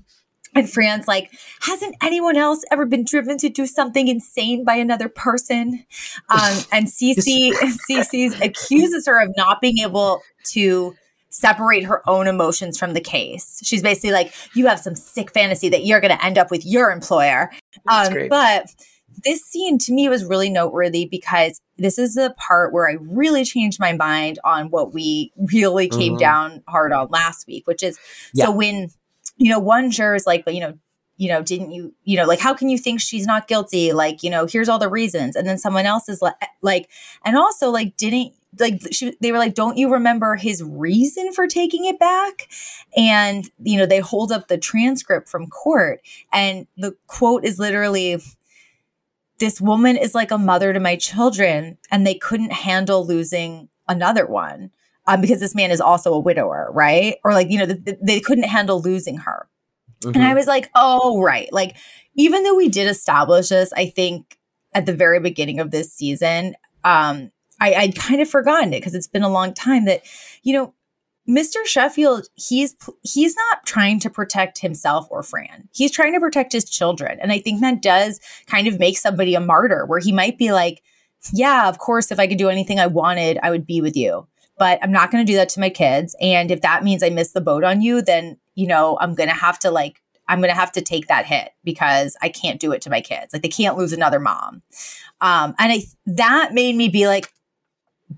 [0.54, 5.08] And Fran's like, hasn't anyone else ever been driven to do something insane by another
[5.08, 5.84] person?
[6.28, 7.52] Um, and Cece,
[7.90, 10.94] Cece accuses her of not being able to
[11.28, 13.60] separate her own emotions from the case.
[13.62, 16.66] She's basically like, you have some sick fantasy that you're going to end up with
[16.66, 17.50] your employer.
[17.88, 18.66] Um, but
[19.24, 23.44] this scene to me was really noteworthy because this is the part where I really
[23.44, 26.18] changed my mind on what we really came Mhm.
[26.18, 27.98] down hard on last week, which is
[28.32, 28.46] Yeah.
[28.46, 28.88] so when,
[29.40, 30.78] you know, one juror is like, but you know,
[31.16, 33.92] you know, didn't you, you know, like, how can you think she's not guilty?
[33.92, 35.34] Like, you know, here's all the reasons.
[35.34, 36.90] And then someone else is like, like,
[37.24, 41.46] and also like, didn't, like, she, they were like, don't you remember his reason for
[41.46, 42.48] taking it back?
[42.96, 46.00] And, you know, they hold up the transcript from court
[46.32, 48.22] and the quote is literally,
[49.38, 54.26] this woman is like a mother to my children and they couldn't handle losing another
[54.26, 54.70] one
[55.14, 57.98] um, because this man is also a widower right or like you know th- th-
[58.02, 59.48] they couldn't handle losing her
[60.04, 60.36] and i Mhm.
[60.36, 61.76] was like oh right like
[62.14, 64.38] even though we did establish this i think
[64.72, 68.94] at the very beginning of this season um i i'd kind of forgotten it because
[68.94, 70.02] it's been a long time that
[70.42, 70.74] you know
[71.28, 71.64] Mr.
[71.64, 75.68] Sheffield, he's he's not trying to protect himself or Fran.
[75.72, 77.18] He's trying to protect his children.
[77.20, 80.50] And I think that does kind of make somebody a martyr where he might be
[80.50, 80.82] like,
[81.32, 84.26] yeah, of course if I could do anything I wanted, I would be with you.
[84.60, 86.14] But I'm not going to do that to my kids.
[86.20, 89.30] And if that means I miss the boat on you, then, you know, I'm going
[89.30, 92.60] to have to like I'm going to have to take that hit because I can't
[92.60, 93.32] do it to my kids.
[93.32, 94.62] Like they can't lose another mom.
[95.20, 97.32] Um and I that made me be like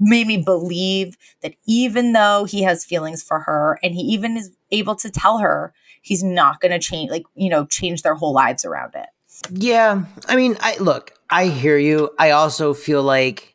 [0.01, 4.51] made me believe that even though he has feelings for her and he even is
[4.71, 8.33] able to tell her he's not going to change like you know change their whole
[8.33, 9.09] lives around it
[9.51, 12.11] Yeah, I mean, I look, I hear you.
[12.19, 13.55] I also feel like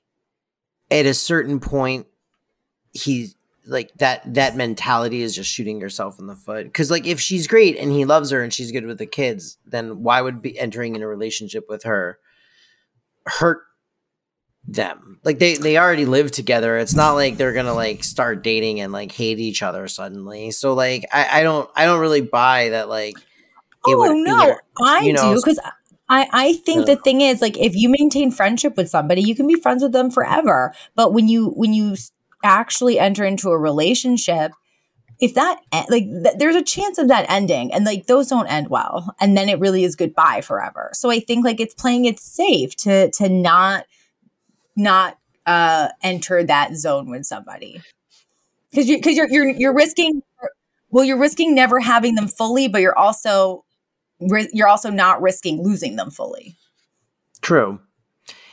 [0.91, 2.07] at a certain point,
[2.97, 4.21] he's like that.
[4.33, 6.65] That mentality is just shooting yourself in the foot.
[6.65, 9.57] Because like, if she's great and he loves her and she's good with the kids,
[9.65, 12.19] then why would be entering in a relationship with her
[13.25, 13.61] hurt
[14.67, 15.19] them?
[15.23, 16.77] Like they they already live together.
[16.77, 20.51] It's not like they're gonna like start dating and like hate each other suddenly.
[20.51, 23.17] So like, I, I don't I don't really buy that like.
[23.17, 23.21] it
[23.85, 25.59] oh would no either- i you know, do because
[26.09, 29.45] I, I think the thing is like if you maintain friendship with somebody you can
[29.45, 31.95] be friends with them forever but when you when you
[32.47, 34.51] actually enter into a relationship
[35.19, 38.69] if that like th- there's a chance of that ending and like those don't end
[38.69, 40.91] well and then it really is goodbye forever.
[40.93, 43.85] So i think like it's playing it safe to to not
[44.75, 47.81] not uh enter that zone with somebody.
[48.71, 50.21] Because you because you're you're you're risking
[50.89, 53.63] well you're risking never having them fully but you're also
[54.19, 56.55] you're also not risking losing them fully.
[57.41, 57.79] True.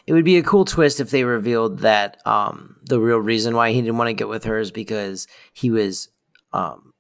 [0.06, 3.72] It would be a cool twist if they revealed that um, the real reason why
[3.72, 6.08] he didn't want to get with her is because he was
[6.52, 6.92] um,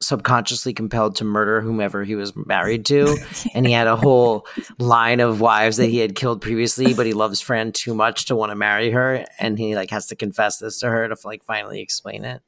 [0.00, 3.16] subconsciously compelled to murder whomever he was married to,
[3.54, 4.46] and he had a whole
[4.78, 8.36] line of wives that he had killed previously, but he loves Fran too much to
[8.36, 11.44] want to marry her, and he like has to confess this to her to like
[11.44, 12.42] finally explain it.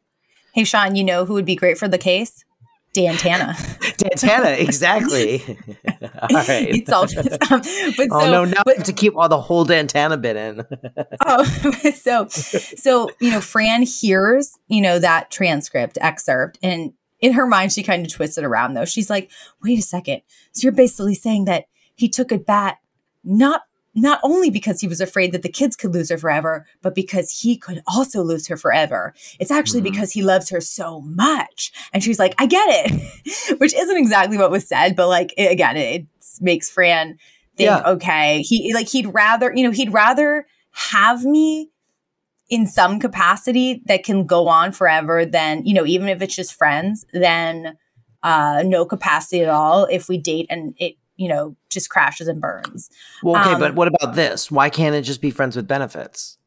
[0.55, 2.45] hey sean you know who would be great for the case
[2.93, 3.55] dan tana
[4.03, 5.43] Dantana, exactly.
[6.03, 6.69] all right.
[6.69, 7.61] it's all just um,
[7.97, 8.45] but Oh so no!
[8.45, 10.67] Now but to keep all the whole Dantana bit in.
[11.27, 11.45] oh
[11.95, 17.73] so so you know fran hears you know that transcript excerpt and in her mind
[17.73, 19.31] she kind of twists it around though she's like
[19.63, 22.79] wait a second so you're basically saying that he took a bat
[23.25, 23.63] not
[23.95, 27.41] not only because he was afraid that the kids could lose her forever but because
[27.41, 29.91] he could also lose her forever it's actually Mhm.
[29.93, 34.39] because he loves her so much and she's like i get it which isn't exactly
[34.39, 36.07] what was said but like it, again it, it
[36.41, 37.19] makes fran
[37.57, 37.83] think Yeah.
[37.93, 41.69] okay he like he'd rather you know he'd rather have me
[42.49, 46.55] in some capacity that can go on forever than you know even if it's just
[46.55, 47.77] friends then
[48.23, 52.41] uh no capacity at all if we date and it you know just crashes and
[52.41, 52.91] burns
[53.23, 54.51] Well, okay, Um, but what about this?
[54.51, 56.39] Why can't it just be friends with benefits?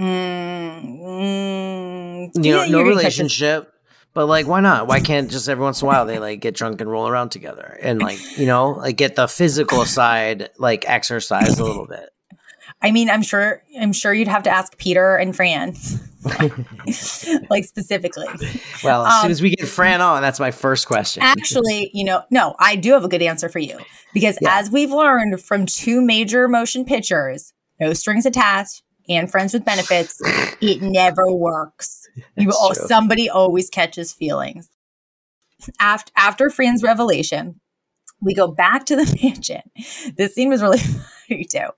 [0.00, 3.72] mm, mm, You know, no you're gonna catch us- relationship,
[4.12, 4.86] but like, why not?
[4.86, 7.30] Why can't just every once in a while they like get drunk and roll around
[7.30, 12.10] together and like, you know, like get the physical side like exercise a little bit?
[12.82, 15.74] i mean i'm sure i'm sure you'd have to ask peter and fran
[17.50, 18.26] like specifically
[18.82, 21.22] Well, as Um, soon as we get Fran on, that's my first question.
[21.22, 23.78] Actually, you know, no, I do have a good answer for you
[24.12, 24.58] because Yeah.
[24.58, 30.18] as we've learned from two major motion pictures, No Strings Attached and Friends with Benefits,
[30.60, 32.08] it never works.
[32.36, 32.86] You That's al- true.
[32.86, 34.70] somebody always catches feelings.
[35.80, 37.60] After after Fran's revelation,
[38.20, 39.62] we go back to the mansion.
[40.16, 41.68] This scene was really funny too.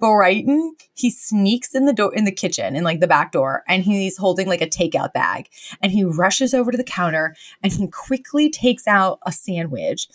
[0.00, 3.84] Brighton, he sneaks in the door in the kitchen in like the back door and
[3.84, 5.48] he's holding like a takeout bag.
[5.82, 10.08] And he rushes over to the counter and he quickly takes out a sandwich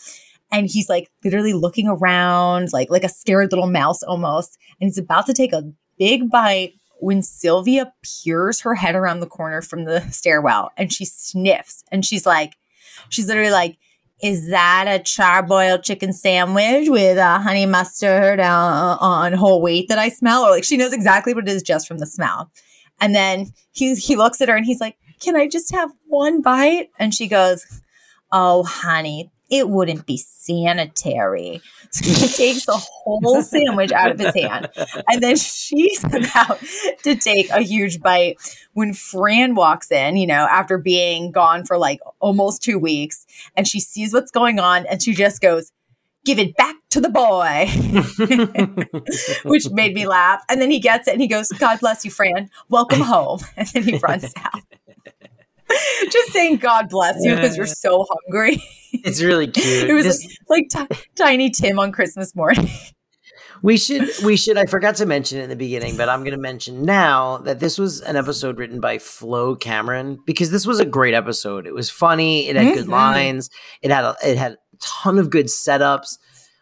[0.52, 4.98] and he's like literally looking around like like a scared little mouse almost and he's
[4.98, 9.86] about to take a big bite when Sylvia peers her head around the corner from
[9.86, 12.54] the stairwell and she sniffs and she's like
[13.10, 13.78] she's literally like
[14.22, 20.00] is that a charboiled chicken sandwich with a honey mustard uh, on whole wheat that
[20.00, 20.44] I smell?
[20.44, 22.52] Or like she knows exactly what it is just from the smell.
[23.02, 26.42] And then he he looks at her and he's like, "Can I just have one
[26.42, 27.66] bite?" And she goes,
[28.32, 34.34] "Oh, honey, it wouldn't be sanitary." So he takes the whole sandwich out of his
[34.36, 34.70] hand,
[35.08, 36.60] and then she's about
[37.04, 38.38] to take a huge bite
[38.74, 40.18] when Fran walks in.
[40.18, 44.60] You know, after being gone for like almost two weeks, and she sees what's going
[44.60, 45.72] on, and she just goes.
[46.26, 47.68] Give it back to the boy,
[49.46, 50.42] which made me laugh.
[50.50, 52.50] And then he gets it and he goes, God bless you, Fran.
[52.70, 53.42] Welcome home.
[53.58, 54.62] And then he runs out.
[56.12, 58.62] Just saying, God bless you because you're so hungry.
[59.04, 59.90] It's really cute.
[59.90, 62.70] It was This- like, like ti- Tiny Tim on Christmas morning.
[63.62, 66.34] We should we should I forgot to mention it in the beginning, but I'm going
[66.36, 70.80] to mention now that this was an episode written by Flo Cameron because this was
[70.80, 71.66] a great episode.
[71.66, 72.92] It was funny, it had good Mhm.
[72.92, 73.50] lines,
[73.82, 76.18] it had a, it had a ton of good setups.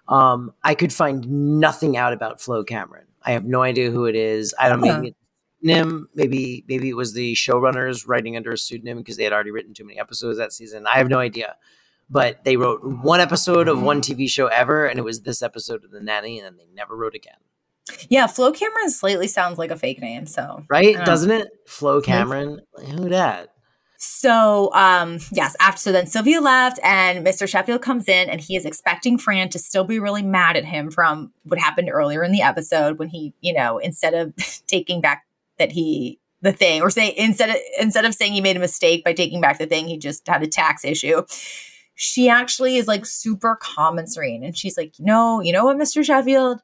[0.08, 1.28] Um I could find
[1.60, 3.06] nothing out about Flo Cameron.
[3.24, 4.54] I have no idea who it is.
[4.60, 5.00] I don't Huh.
[5.02, 5.16] maybe
[5.64, 9.52] Nim, maybe maybe it was the showrunners writing under a pseudonym because they had already
[9.52, 10.86] written too many episodes that season.
[10.86, 11.56] I have no idea.
[12.10, 15.86] But they wrote one episode of one TV show ever, and it was this episode
[15.86, 17.38] of The Nanny, and then they never wrote again.
[18.10, 20.26] Yeah, Flo Cameron slightly sounds like a fake name.
[20.26, 20.98] So, Right?
[21.00, 21.06] Oh.
[21.06, 21.48] Doesn't it?
[21.66, 22.62] Flo Cameron.
[22.92, 23.50] Who that?
[23.98, 25.56] so um, yes.
[25.62, 27.48] After so then Sylvia left, and Mr.
[27.48, 30.92] Sheffield comes in, and he is expecting Fran to still be really mad at him
[30.92, 34.34] from what happened earlier in the episode when he, you know, instead of
[34.68, 35.26] taking back
[35.64, 39.04] that he the thing or say instead of instead of saying he made a mistake
[39.04, 41.24] by taking back the thing, he just had a tax issue.
[41.96, 45.78] She actually is like super calm and serene, and she's like, no, you know what,
[45.78, 46.04] Mr.
[46.04, 46.60] Sheffield.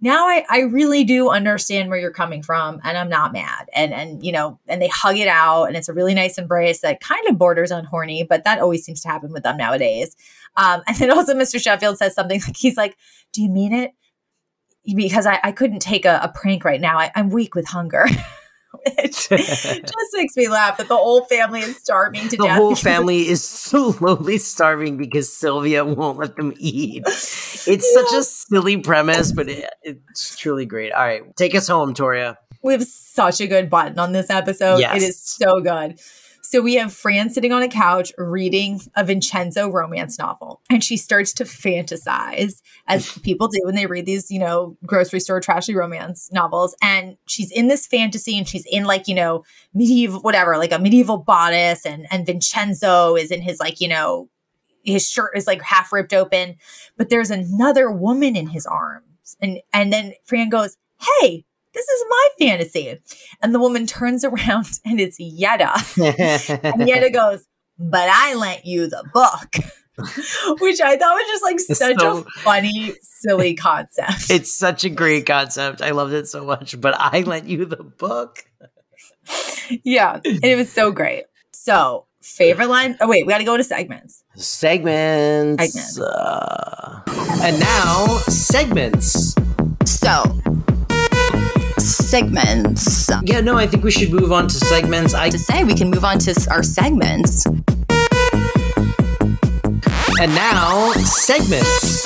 [0.00, 3.68] now I, I really do understand where you're coming from and I'm not mad.
[3.74, 6.80] And and you know, and they hug it out and it's a really nice embrace
[6.80, 10.16] that kind of borders on horny, but that always seems to happen with them nowadays.
[10.56, 11.60] Um, and then also Mr.
[11.60, 12.96] Sheffield says something like he's like,
[13.32, 13.92] Do you mean it?
[14.84, 16.98] Because I, I couldn't take a, a prank right now.
[16.98, 18.06] I, I'm weak with hunger.
[18.98, 22.46] Which just makes me laugh that the whole family is starving to The death.
[22.46, 27.02] The whole family is slowly starving because Sylvia won't let them eat.
[27.06, 30.92] It's such a silly premise, but it, it's truly great.
[30.92, 32.38] All right, take us home, Toria.
[32.62, 34.78] We have such a good button on this episode.
[34.78, 34.96] Yes.
[34.96, 36.00] It is so good.
[36.52, 40.98] So we have Fran sitting on a couch reading a Vincenzo romance novel, and she
[40.98, 45.74] starts to fantasize, as people do when they read these, you know, grocery store trashy
[45.74, 46.76] romance novels.
[46.82, 50.78] And she's in this fantasy, and she's in like, you know, medieval, whatever, like a
[50.78, 54.28] medieval bodice, and and Vincenzo is in his like, you know,
[54.84, 56.56] his shirt is like half ripped open,
[56.98, 62.04] but there's another woman in his arms, and and then Fran goes, "Hey." This is
[62.08, 62.98] my fantasy.
[63.42, 65.72] And the woman turns around and it's Yetta.
[66.62, 67.44] And Yetta goes,
[67.78, 69.56] But I lent you the book.
[70.60, 74.30] Which I thought was just like such so- a funny, silly concept.
[74.30, 75.82] it's such a great concept.
[75.82, 76.80] I loved it so much.
[76.80, 78.44] But I lent you the book.
[79.84, 80.20] yeah.
[80.24, 81.24] And it was so great.
[81.52, 82.96] So, favorite line.
[83.00, 84.24] Oh, wait, we got to go to segments.
[84.34, 85.62] Segments.
[85.72, 86.00] Segments.
[86.00, 87.02] Uh,
[87.42, 89.34] and now segments.
[89.84, 90.40] So,
[92.12, 93.08] segments.
[93.24, 95.14] Yeah, no, I think we should move on to segments.
[95.14, 97.46] I To say, we can move on to our segments.
[100.20, 102.02] and now segments.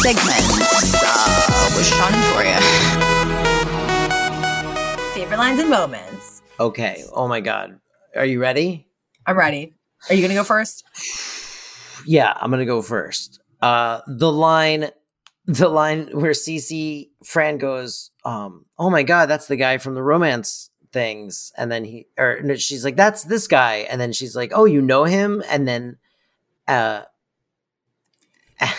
[0.00, 2.60] Segments uh, with Sean and Toria.
[5.12, 6.40] Favorite lines and moments.
[6.58, 7.04] Okay.
[7.12, 7.78] Oh my god.
[8.16, 8.86] Are you ready?
[9.26, 9.74] I'm ready.
[10.08, 10.84] Are you going to go first?
[12.06, 13.40] Yeah, I'm gonna go first.
[13.60, 14.88] Uh, the line,
[15.44, 20.02] the line where Cece Fran goes, um, "Oh my god, that's the guy from the
[20.02, 24.34] romance things," and then he, or no, she's like, "That's this guy," and then she's
[24.34, 25.98] like, "Oh, you know him?" And then,
[26.66, 27.02] uh,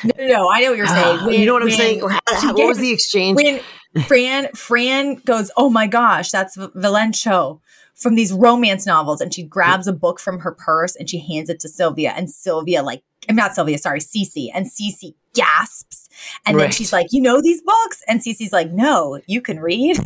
[0.04, 1.20] No, no, no, I know what you're saying.
[1.22, 2.02] Ah, you know what I'm When- saying?
[2.02, 2.20] when-
[2.56, 3.36] What was the exchange?
[3.36, 3.60] when
[4.08, 7.60] Fran Fran goes, "Oh my gosh, that's V- Valencio
[7.96, 11.50] from these romance novels," and she grabs a book from her purse and she hands
[11.50, 16.10] it to Sylvia, and Sylvia like, I'm not Sylvia, sorry, Cece, and Cece gasps,
[16.46, 19.98] and then she's like, "You know these books?" And Cece's like, "No, you can read."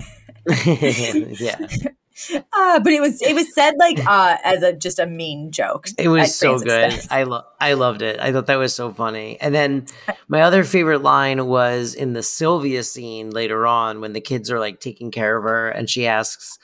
[0.66, 1.58] yeah,
[2.54, 5.88] Uh, but it was it was said like uh, as a just a mean joke.
[5.98, 6.98] It was so good.
[7.10, 8.20] I lo- I loved it.
[8.22, 9.38] I thought that was so funny.
[9.42, 9.88] And then
[10.30, 14.60] my other favorite line was in the Sylvia scene later on when the kids are
[14.60, 16.58] like taking care of her and she asks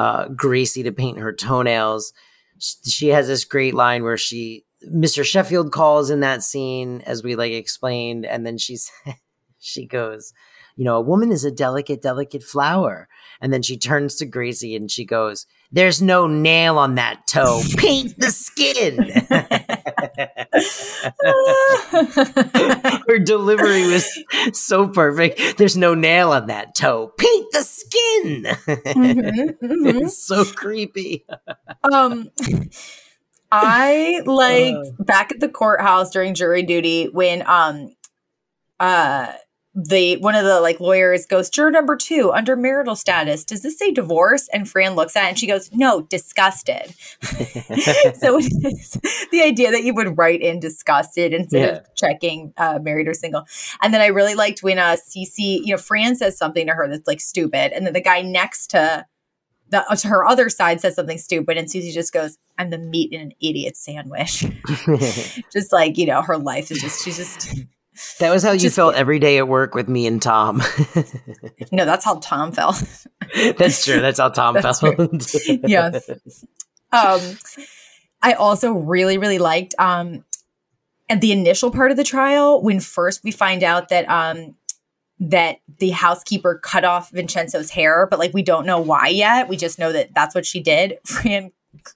[0.00, 2.14] uh, Gracie to paint her toenails.
[2.58, 5.22] She has this great line where she Mr.
[5.22, 8.90] Sheffield calls in that scene as we like explained and then she's
[9.58, 10.32] she goes,
[10.76, 13.08] you know, a woman is a delicate delicate flower.
[13.42, 17.62] And then she turns to Gracie and she goes, There's no nail on that toe.
[17.76, 19.12] Paint the skin.
[23.08, 24.06] Her delivery was
[24.52, 25.58] so perfect.
[25.58, 27.12] There's no nail on that toe.
[27.18, 28.44] Paint the skin.
[28.44, 30.02] Mhm, mhm.
[30.02, 31.24] it's so creepy.
[31.92, 32.30] Um,
[33.52, 35.04] I like Uh.
[35.04, 37.94] back at the courthouse during jury duty when um
[38.78, 39.32] uh
[39.74, 43.78] the one of the like lawyers goes juror number two under marital status does this
[43.78, 46.92] say divorce and fran looks at it and she goes no disgusted
[47.22, 48.40] so
[49.30, 51.76] the idea that you would write in disgusted instead Yeah.
[51.78, 53.44] of checking uh, married or single
[53.80, 56.88] and then i really liked when uh cc you know fran says something to her
[56.88, 59.06] that's like stupid and then the guy next to
[59.68, 63.12] the to her other side says something stupid and Susie just goes, I'm the meat
[63.12, 64.44] in an idiot sandwich.
[65.52, 67.54] just like, you know, her life is just she's just
[68.18, 70.62] that was how you Just- felt every day at work with me and Tom.
[71.72, 72.82] no, that's how Tom felt.
[73.56, 74.00] That's true.
[74.00, 74.98] That's how Tom That's felt.
[75.68, 75.98] Yeah.
[76.92, 77.20] um
[78.22, 80.24] I also really, really liked um
[81.08, 84.54] at the initial part of the trial, when first we find out that um
[85.22, 89.48] that the housekeeper cut off Vincenzo's hair, but like we don't know why yet.
[89.48, 90.98] We just know that that's what she did.
[91.04, 91.52] Fran,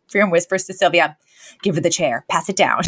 [0.08, 1.16] Fran whispers to Sylvia,
[1.62, 2.82] "Give her the chair, pass it down."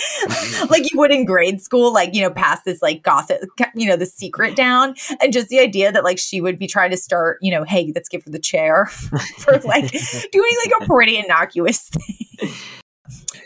[0.70, 3.42] like you would in grade school, like you know, pass this like gossip,
[3.74, 6.90] you know, the secret down, and just the idea that like she would be trying
[6.90, 8.86] to start, you know, hey, let's give her the chair
[9.38, 9.90] for like
[10.32, 12.50] doing like a pretty innocuous thing.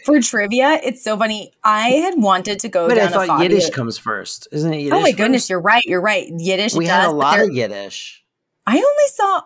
[0.05, 1.53] For trivia, it's so funny.
[1.65, 4.79] I had wanted to go but I down a thought Yiddish comes first, isn't it?
[4.79, 5.17] Yiddish Oh my first?
[5.17, 5.83] goodness, you're right.
[5.85, 6.29] You're right.
[6.31, 6.75] Yiddish.
[6.75, 8.23] We it had a lot of Yiddish.
[8.67, 9.43] I only saw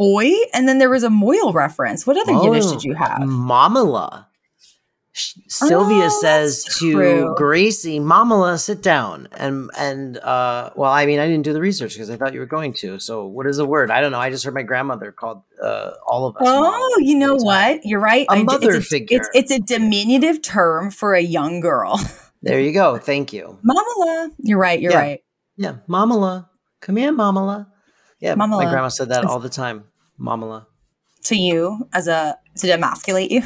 [0.00, 2.04] oi, and then there was a moil reference.
[2.04, 3.18] What other Yiddish Oh, did you have?
[3.18, 4.26] Mamala.
[5.14, 7.34] Sylvia Oh, says to true.
[7.36, 11.92] Gracie, "Mamala, sit down." And and uh, well, I mean, I didn't do the research
[11.92, 12.98] because I thought you were going to.
[12.98, 13.90] So, what is the word?
[13.90, 14.18] I don't know.
[14.18, 16.42] I just heard my grandmother called uh, all of us.
[16.46, 16.62] Oh,
[16.98, 17.44] Mamala you know time.
[17.44, 17.80] what?
[17.84, 18.26] You're right.
[18.30, 19.18] A I mother it's figure.
[19.18, 22.00] It's, it's a diminutive term for a young girl.
[22.44, 22.98] There you go.
[22.98, 23.56] Thank you.
[23.64, 24.30] Mamala.
[24.38, 24.80] You're right.
[24.80, 24.98] You're Yeah.
[24.98, 25.20] right.
[25.56, 26.48] Yeah, Mamala,
[26.80, 27.68] come here, Mamala.
[28.18, 29.84] Yeah, my grandma said that It's- all the time.
[30.18, 30.66] Mamala.
[31.26, 33.42] To you as a to demasculate you.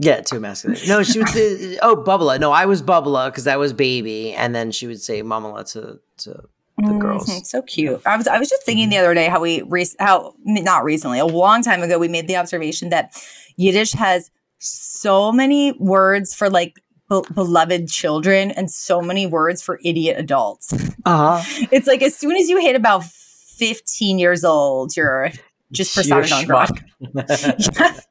[0.00, 0.78] Yeah, too masculine.
[0.88, 4.54] No, she would say, "Oh, Bubba." No, I was Bubba because that was baby, and
[4.54, 6.42] then she would say "Mamala" to to
[6.78, 7.28] the girls.
[7.28, 8.02] Mhm, So cute.
[8.06, 11.18] I was I was just thinking the other day how we re- how not recently
[11.20, 13.14] a long time ago we made the observation that
[13.56, 19.78] Yiddish has so many words for like be- beloved children and so many words for
[19.84, 20.72] idiot adults.
[21.04, 21.66] Uh huh.
[21.70, 25.30] It's like as soon as you hit about 15 years old, you're
[25.74, 26.74] just persona non grata.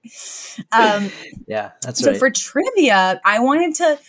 [0.71, 1.09] um,
[1.47, 2.19] yeah, that's so right.
[2.19, 3.99] for trivia, I wanted to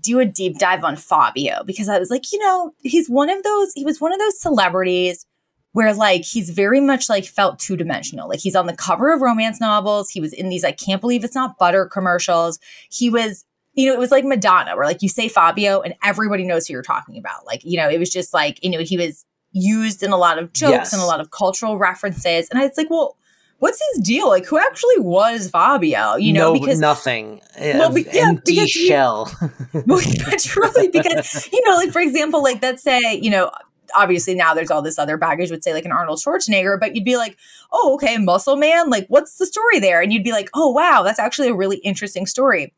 [0.00, 3.42] do a deep dive on Fabio because I was like, you know, he's one of
[3.42, 5.26] those, he was one of those celebrities
[5.72, 8.28] where like he's very much like felt two dimensional.
[8.28, 10.10] Like he's on the cover of romance novels.
[10.10, 12.58] He was in these, I can't believe it's not butter commercials.
[12.90, 13.44] He was,
[13.74, 16.72] you know, it was like Madonna, where like you say Fabio and everybody knows who
[16.72, 17.46] you're talking about.
[17.46, 20.38] Like, you know, it was just like, you know, he was used in a lot
[20.38, 20.92] of jokes Yes.
[20.92, 22.48] and a lot of cultural references.
[22.50, 23.16] And it's like, well,
[23.58, 24.28] what's his deal?
[24.28, 26.16] Like, who actually was Fabio?
[26.16, 27.40] You know, no, because nothing.
[27.60, 29.30] Well, be- yeah, empty because you- shell.
[29.86, 30.00] well,
[30.38, 33.50] truly, because you know, like for example, like let's say, you know,
[33.94, 37.04] obviously now there's all this other baggage would say like an Arnold Schwarzenegger, but you'd
[37.04, 37.36] be like,
[37.72, 40.00] oh, okay, muscle man, like what's the story there?
[40.00, 42.72] And you'd be like, oh wow, that's actually a really interesting story.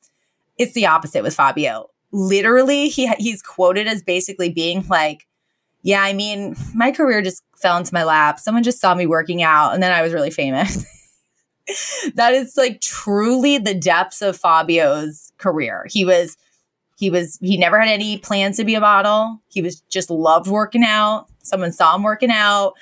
[0.58, 1.90] It's the opposite with Fabio.
[2.12, 5.26] Literally, he he's quoted as basically being like,
[5.82, 8.38] yeah, I mean, my career just fell into my lap.
[8.38, 10.84] Someone just saw me working out, and then I was really famous.
[12.14, 15.86] that is like truly the depths of Fabio's career.
[15.90, 16.36] He was
[16.96, 19.40] he was he never had any plans to be a model.
[19.48, 21.26] He was just loved working out.
[21.42, 22.74] Someone saw him working out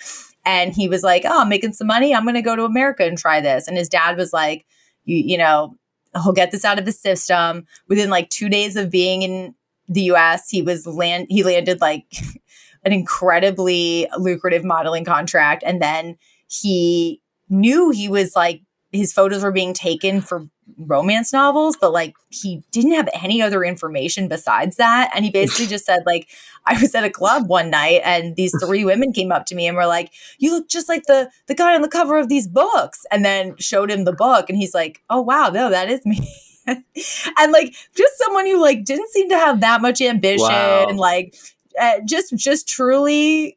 [0.45, 2.15] and he was like, "Oh, I'm making some money.
[2.15, 4.67] I'm going to go to America and try this." And his dad was like,
[5.05, 5.77] "You you know,
[6.15, 9.55] he'll get this out of his system." Within like 2 days of being in
[9.89, 12.05] the US, he was land he landed like
[12.85, 16.17] an incredibly lucrative modeling contract and then
[16.49, 18.63] he knew he was like
[18.93, 23.63] his photos were being taken for romance novels, but like he didn't have any other
[23.63, 25.11] information besides that.
[25.15, 26.29] And he basically just said, like,
[26.67, 29.67] I was at a club one night and these three women came up to me
[29.69, 32.49] and were like, You look just like the the guy on the cover of these
[32.49, 33.05] books.
[33.13, 36.21] And then showed him the book and he's like, Oh wow, no, that is me.
[36.67, 40.87] and like just someone who like didn't seem to have that much ambition Wow.
[40.89, 41.35] and like
[41.79, 43.57] uh, just just truly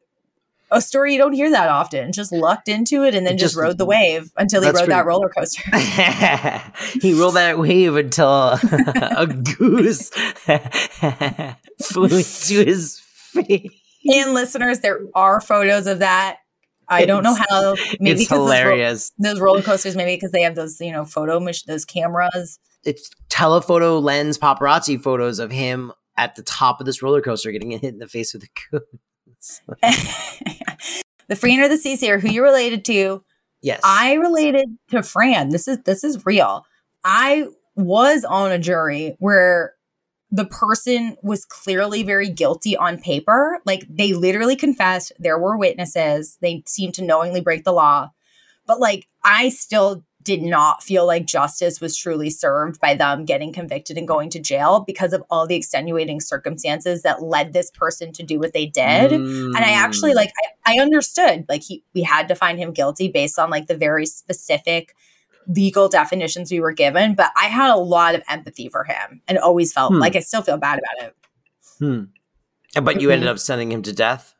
[0.70, 3.60] a story you don't hear that often just lucked into it and then just, just-
[3.62, 5.62] rode the wave until he rode that roller coaster
[7.00, 8.28] he rode that wave until
[8.62, 10.10] a goose
[11.82, 13.70] flew into his face.
[14.12, 16.38] and listeners there are photos of that
[16.88, 19.12] i don't know how maybe it's because those, ro- hilarious.
[19.18, 23.10] those roller coasters maybe because they have those you know photo mach- those cameras It's
[23.28, 27.84] telephoto lens paparazzi photos of him at the top of this roller coaster getting hit
[27.84, 29.60] in the face with a goose.
[31.28, 33.24] the Fran or the CC or who you related to
[33.64, 33.80] Yes.
[33.82, 35.48] I related to Fran.
[35.48, 36.66] This is this is real.
[37.02, 39.72] I was on a jury where
[40.30, 43.60] the person was clearly very guilty on paper.
[43.64, 48.10] Like they literally confessed, there were witnesses, they seemed to knowingly break the law.
[48.66, 53.52] But like I still did not feel like justice was truly served by them getting
[53.52, 58.10] convicted and going to jail because of all the extenuating circumstances that led this person
[58.12, 60.16] to do what they did and i actually Mm.
[60.16, 60.32] like
[60.66, 63.76] I, I understood like he we had to find him guilty based on like the
[63.76, 64.94] very specific
[65.46, 69.36] legal definitions we were given but i had a lot of empathy for him and
[69.38, 69.98] always felt Hmm.
[69.98, 71.16] like i still feel bad about it
[71.78, 72.04] Hmm.
[72.82, 74.34] But you ended up sending him to death.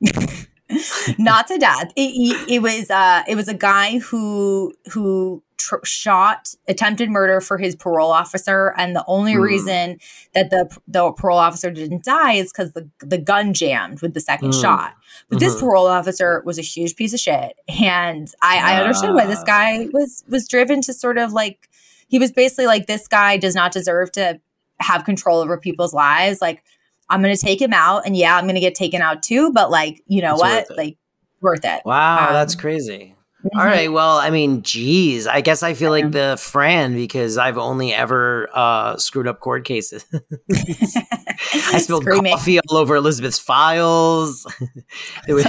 [1.18, 6.54] not to death it, it, was uh it was a guy who who tr- shot
[6.68, 9.40] attempted murder for his parole officer and the only Hmm.
[9.40, 9.98] reason
[10.34, 14.20] that the the parole officer didn't die is because the the gun jammed with the
[14.20, 14.60] second Hmm.
[14.60, 14.94] shot
[15.28, 15.60] but this Mhm.
[15.60, 19.44] parole officer was a huge piece of shit and i i understood why this Ah.
[19.46, 21.68] guy was was driven to sort of like
[22.08, 24.40] he was basically like this guy does not deserve to
[24.80, 26.62] have control over people's lives like
[27.10, 30.02] i'm gonna take him out and yeah i'm gonna get taken out too but like
[30.06, 30.96] you know It's what worth like
[31.40, 33.14] worth it Wow, Um, that's crazy.
[33.44, 33.58] Mhm.
[33.58, 33.90] All right.
[33.90, 38.48] Well, I mean, geez, I guess I feel like the Fran because I've only ever
[38.54, 40.04] uh, screwed up court cases.
[40.52, 42.32] I spilled Screaming.
[42.34, 44.46] coffee all over Elizabeth's files.
[45.26, 45.44] there, was,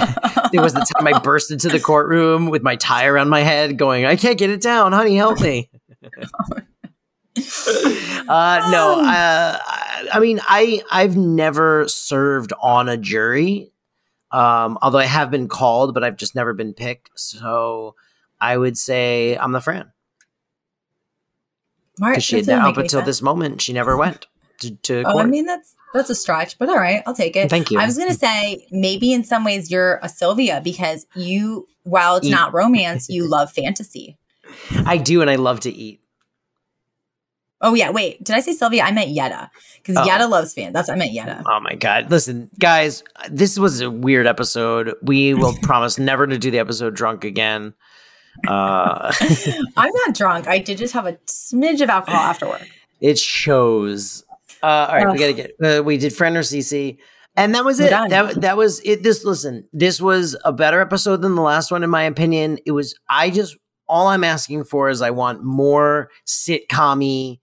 [0.50, 3.78] there was the time I burst into the courtroom with my tie around my head,
[3.78, 5.70] going, "I can't get it down, honey, help me."
[7.36, 9.58] Uh, no, uh,
[10.12, 13.72] I, mean, I I've never served on a jury,
[14.30, 17.10] um, although I have been called, but I've just never been picked.
[17.14, 17.94] So
[18.40, 19.90] I would say I'm the Fran
[21.98, 23.06] because she had up until sense.
[23.06, 24.26] this moment she never went
[24.58, 27.48] to, to Oh, I mean that's that's a stretch, but all right, I'll take it.
[27.48, 27.78] Thank you.
[27.78, 32.26] I was gonna say maybe in some ways you're a Sylvia because you, while it's
[32.26, 32.30] Eat.
[32.30, 34.18] not romance, you love fantasy.
[34.86, 36.00] I do, and I love to eat.
[37.60, 38.82] Oh yeah, wait, did I say Sylvia?
[38.82, 40.04] I meant Yetta because Oh.
[40.04, 40.72] Yetta loves fan.
[40.72, 41.42] That's I meant Yetta.
[41.46, 42.10] Oh my god!
[42.10, 44.94] Listen, guys, this was a weird episode.
[45.02, 47.72] We will promise never to do the episode drunk again.
[48.48, 49.12] Uh,
[49.76, 50.48] I'm not drunk.
[50.48, 52.66] I did just have a smidge of alcohol after work.
[53.00, 54.24] it shows.
[54.62, 55.52] Uh, all right, we gotta get.
[55.62, 56.98] Uh, we did friend or CC,
[57.36, 57.90] and that was We're it.
[57.90, 58.08] done.
[58.10, 59.02] That that was it.
[59.02, 62.58] This listen, this was a better episode than the last one, in my opinion.
[62.66, 62.94] It was.
[63.08, 67.38] I just all I'm asking for is I want more sitcom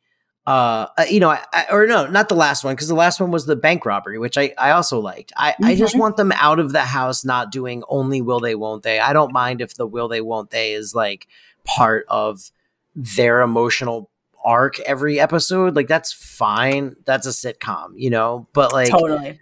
[0.52, 3.20] uh, uh, you know, I, I, or no, not the last one because the last
[3.20, 5.32] one was the bank robbery, which I, I also liked.
[5.38, 6.00] I, I just Mhm.
[6.00, 9.00] want them out of the house, not doing only will they, won't they.
[9.00, 11.28] I don't mind if the will they, won't they is like
[11.64, 12.52] part of
[12.96, 14.10] their emotional
[14.44, 15.76] arc every episode.
[15.76, 16.96] Like that's fine.
[17.06, 18.48] That's a sitcom, you know.
[18.54, 19.40] But like, totally.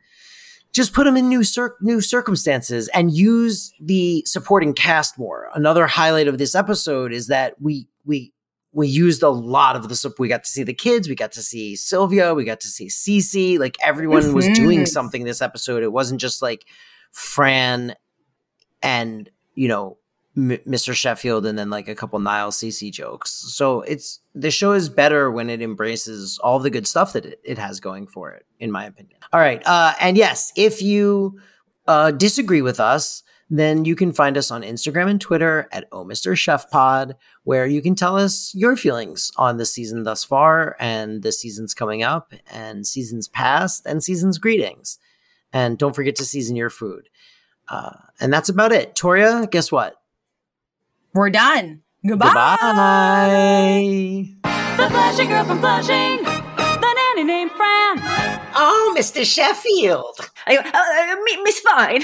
[0.73, 5.49] just put them in new cir- new circumstances and use the supporting cast more.
[5.55, 8.33] Another highlight of this episode is that we we
[8.71, 11.31] we used a lot of the sup- we got to see the kids, we got
[11.33, 15.83] to see Sylvia, we got to see Cece, like everyone was doing something this episode.
[15.83, 16.65] It wasn't just like
[17.11, 17.95] Fran
[18.83, 19.97] and, you know,
[20.37, 20.93] M- Mr.
[20.93, 23.31] Sheffield and then like a couple Niles Cece jokes.
[23.31, 27.39] So it's the show is better when it embraces all the good stuff that it,
[27.43, 29.17] it has going for it, in my opinion.
[29.33, 29.61] All right.
[29.65, 31.39] Uh, and yes, if you
[31.87, 36.05] uh, disagree with us, then you can find us on Instagram and Twitter at Oh
[36.05, 36.37] Mr.
[36.37, 41.23] Chef Pod, where you can tell us your feelings on the season thus far and
[41.23, 44.99] the seasons coming up and seasons past and seasons greetings.
[45.51, 47.09] And don't forget to season your food.
[47.67, 48.95] Uh, and that's about it.
[48.95, 49.95] Toria, guess what?
[51.13, 51.81] We're done.
[52.05, 52.27] Goodbye.
[52.61, 54.29] Goodbye.
[54.43, 56.23] The Flashing Girl from Flushing.
[56.23, 57.97] The nanny named Fran.
[58.55, 59.25] Oh, Mr.
[59.25, 60.19] Sheffield.
[60.45, 62.03] I go, uh, uh, Miss Fine.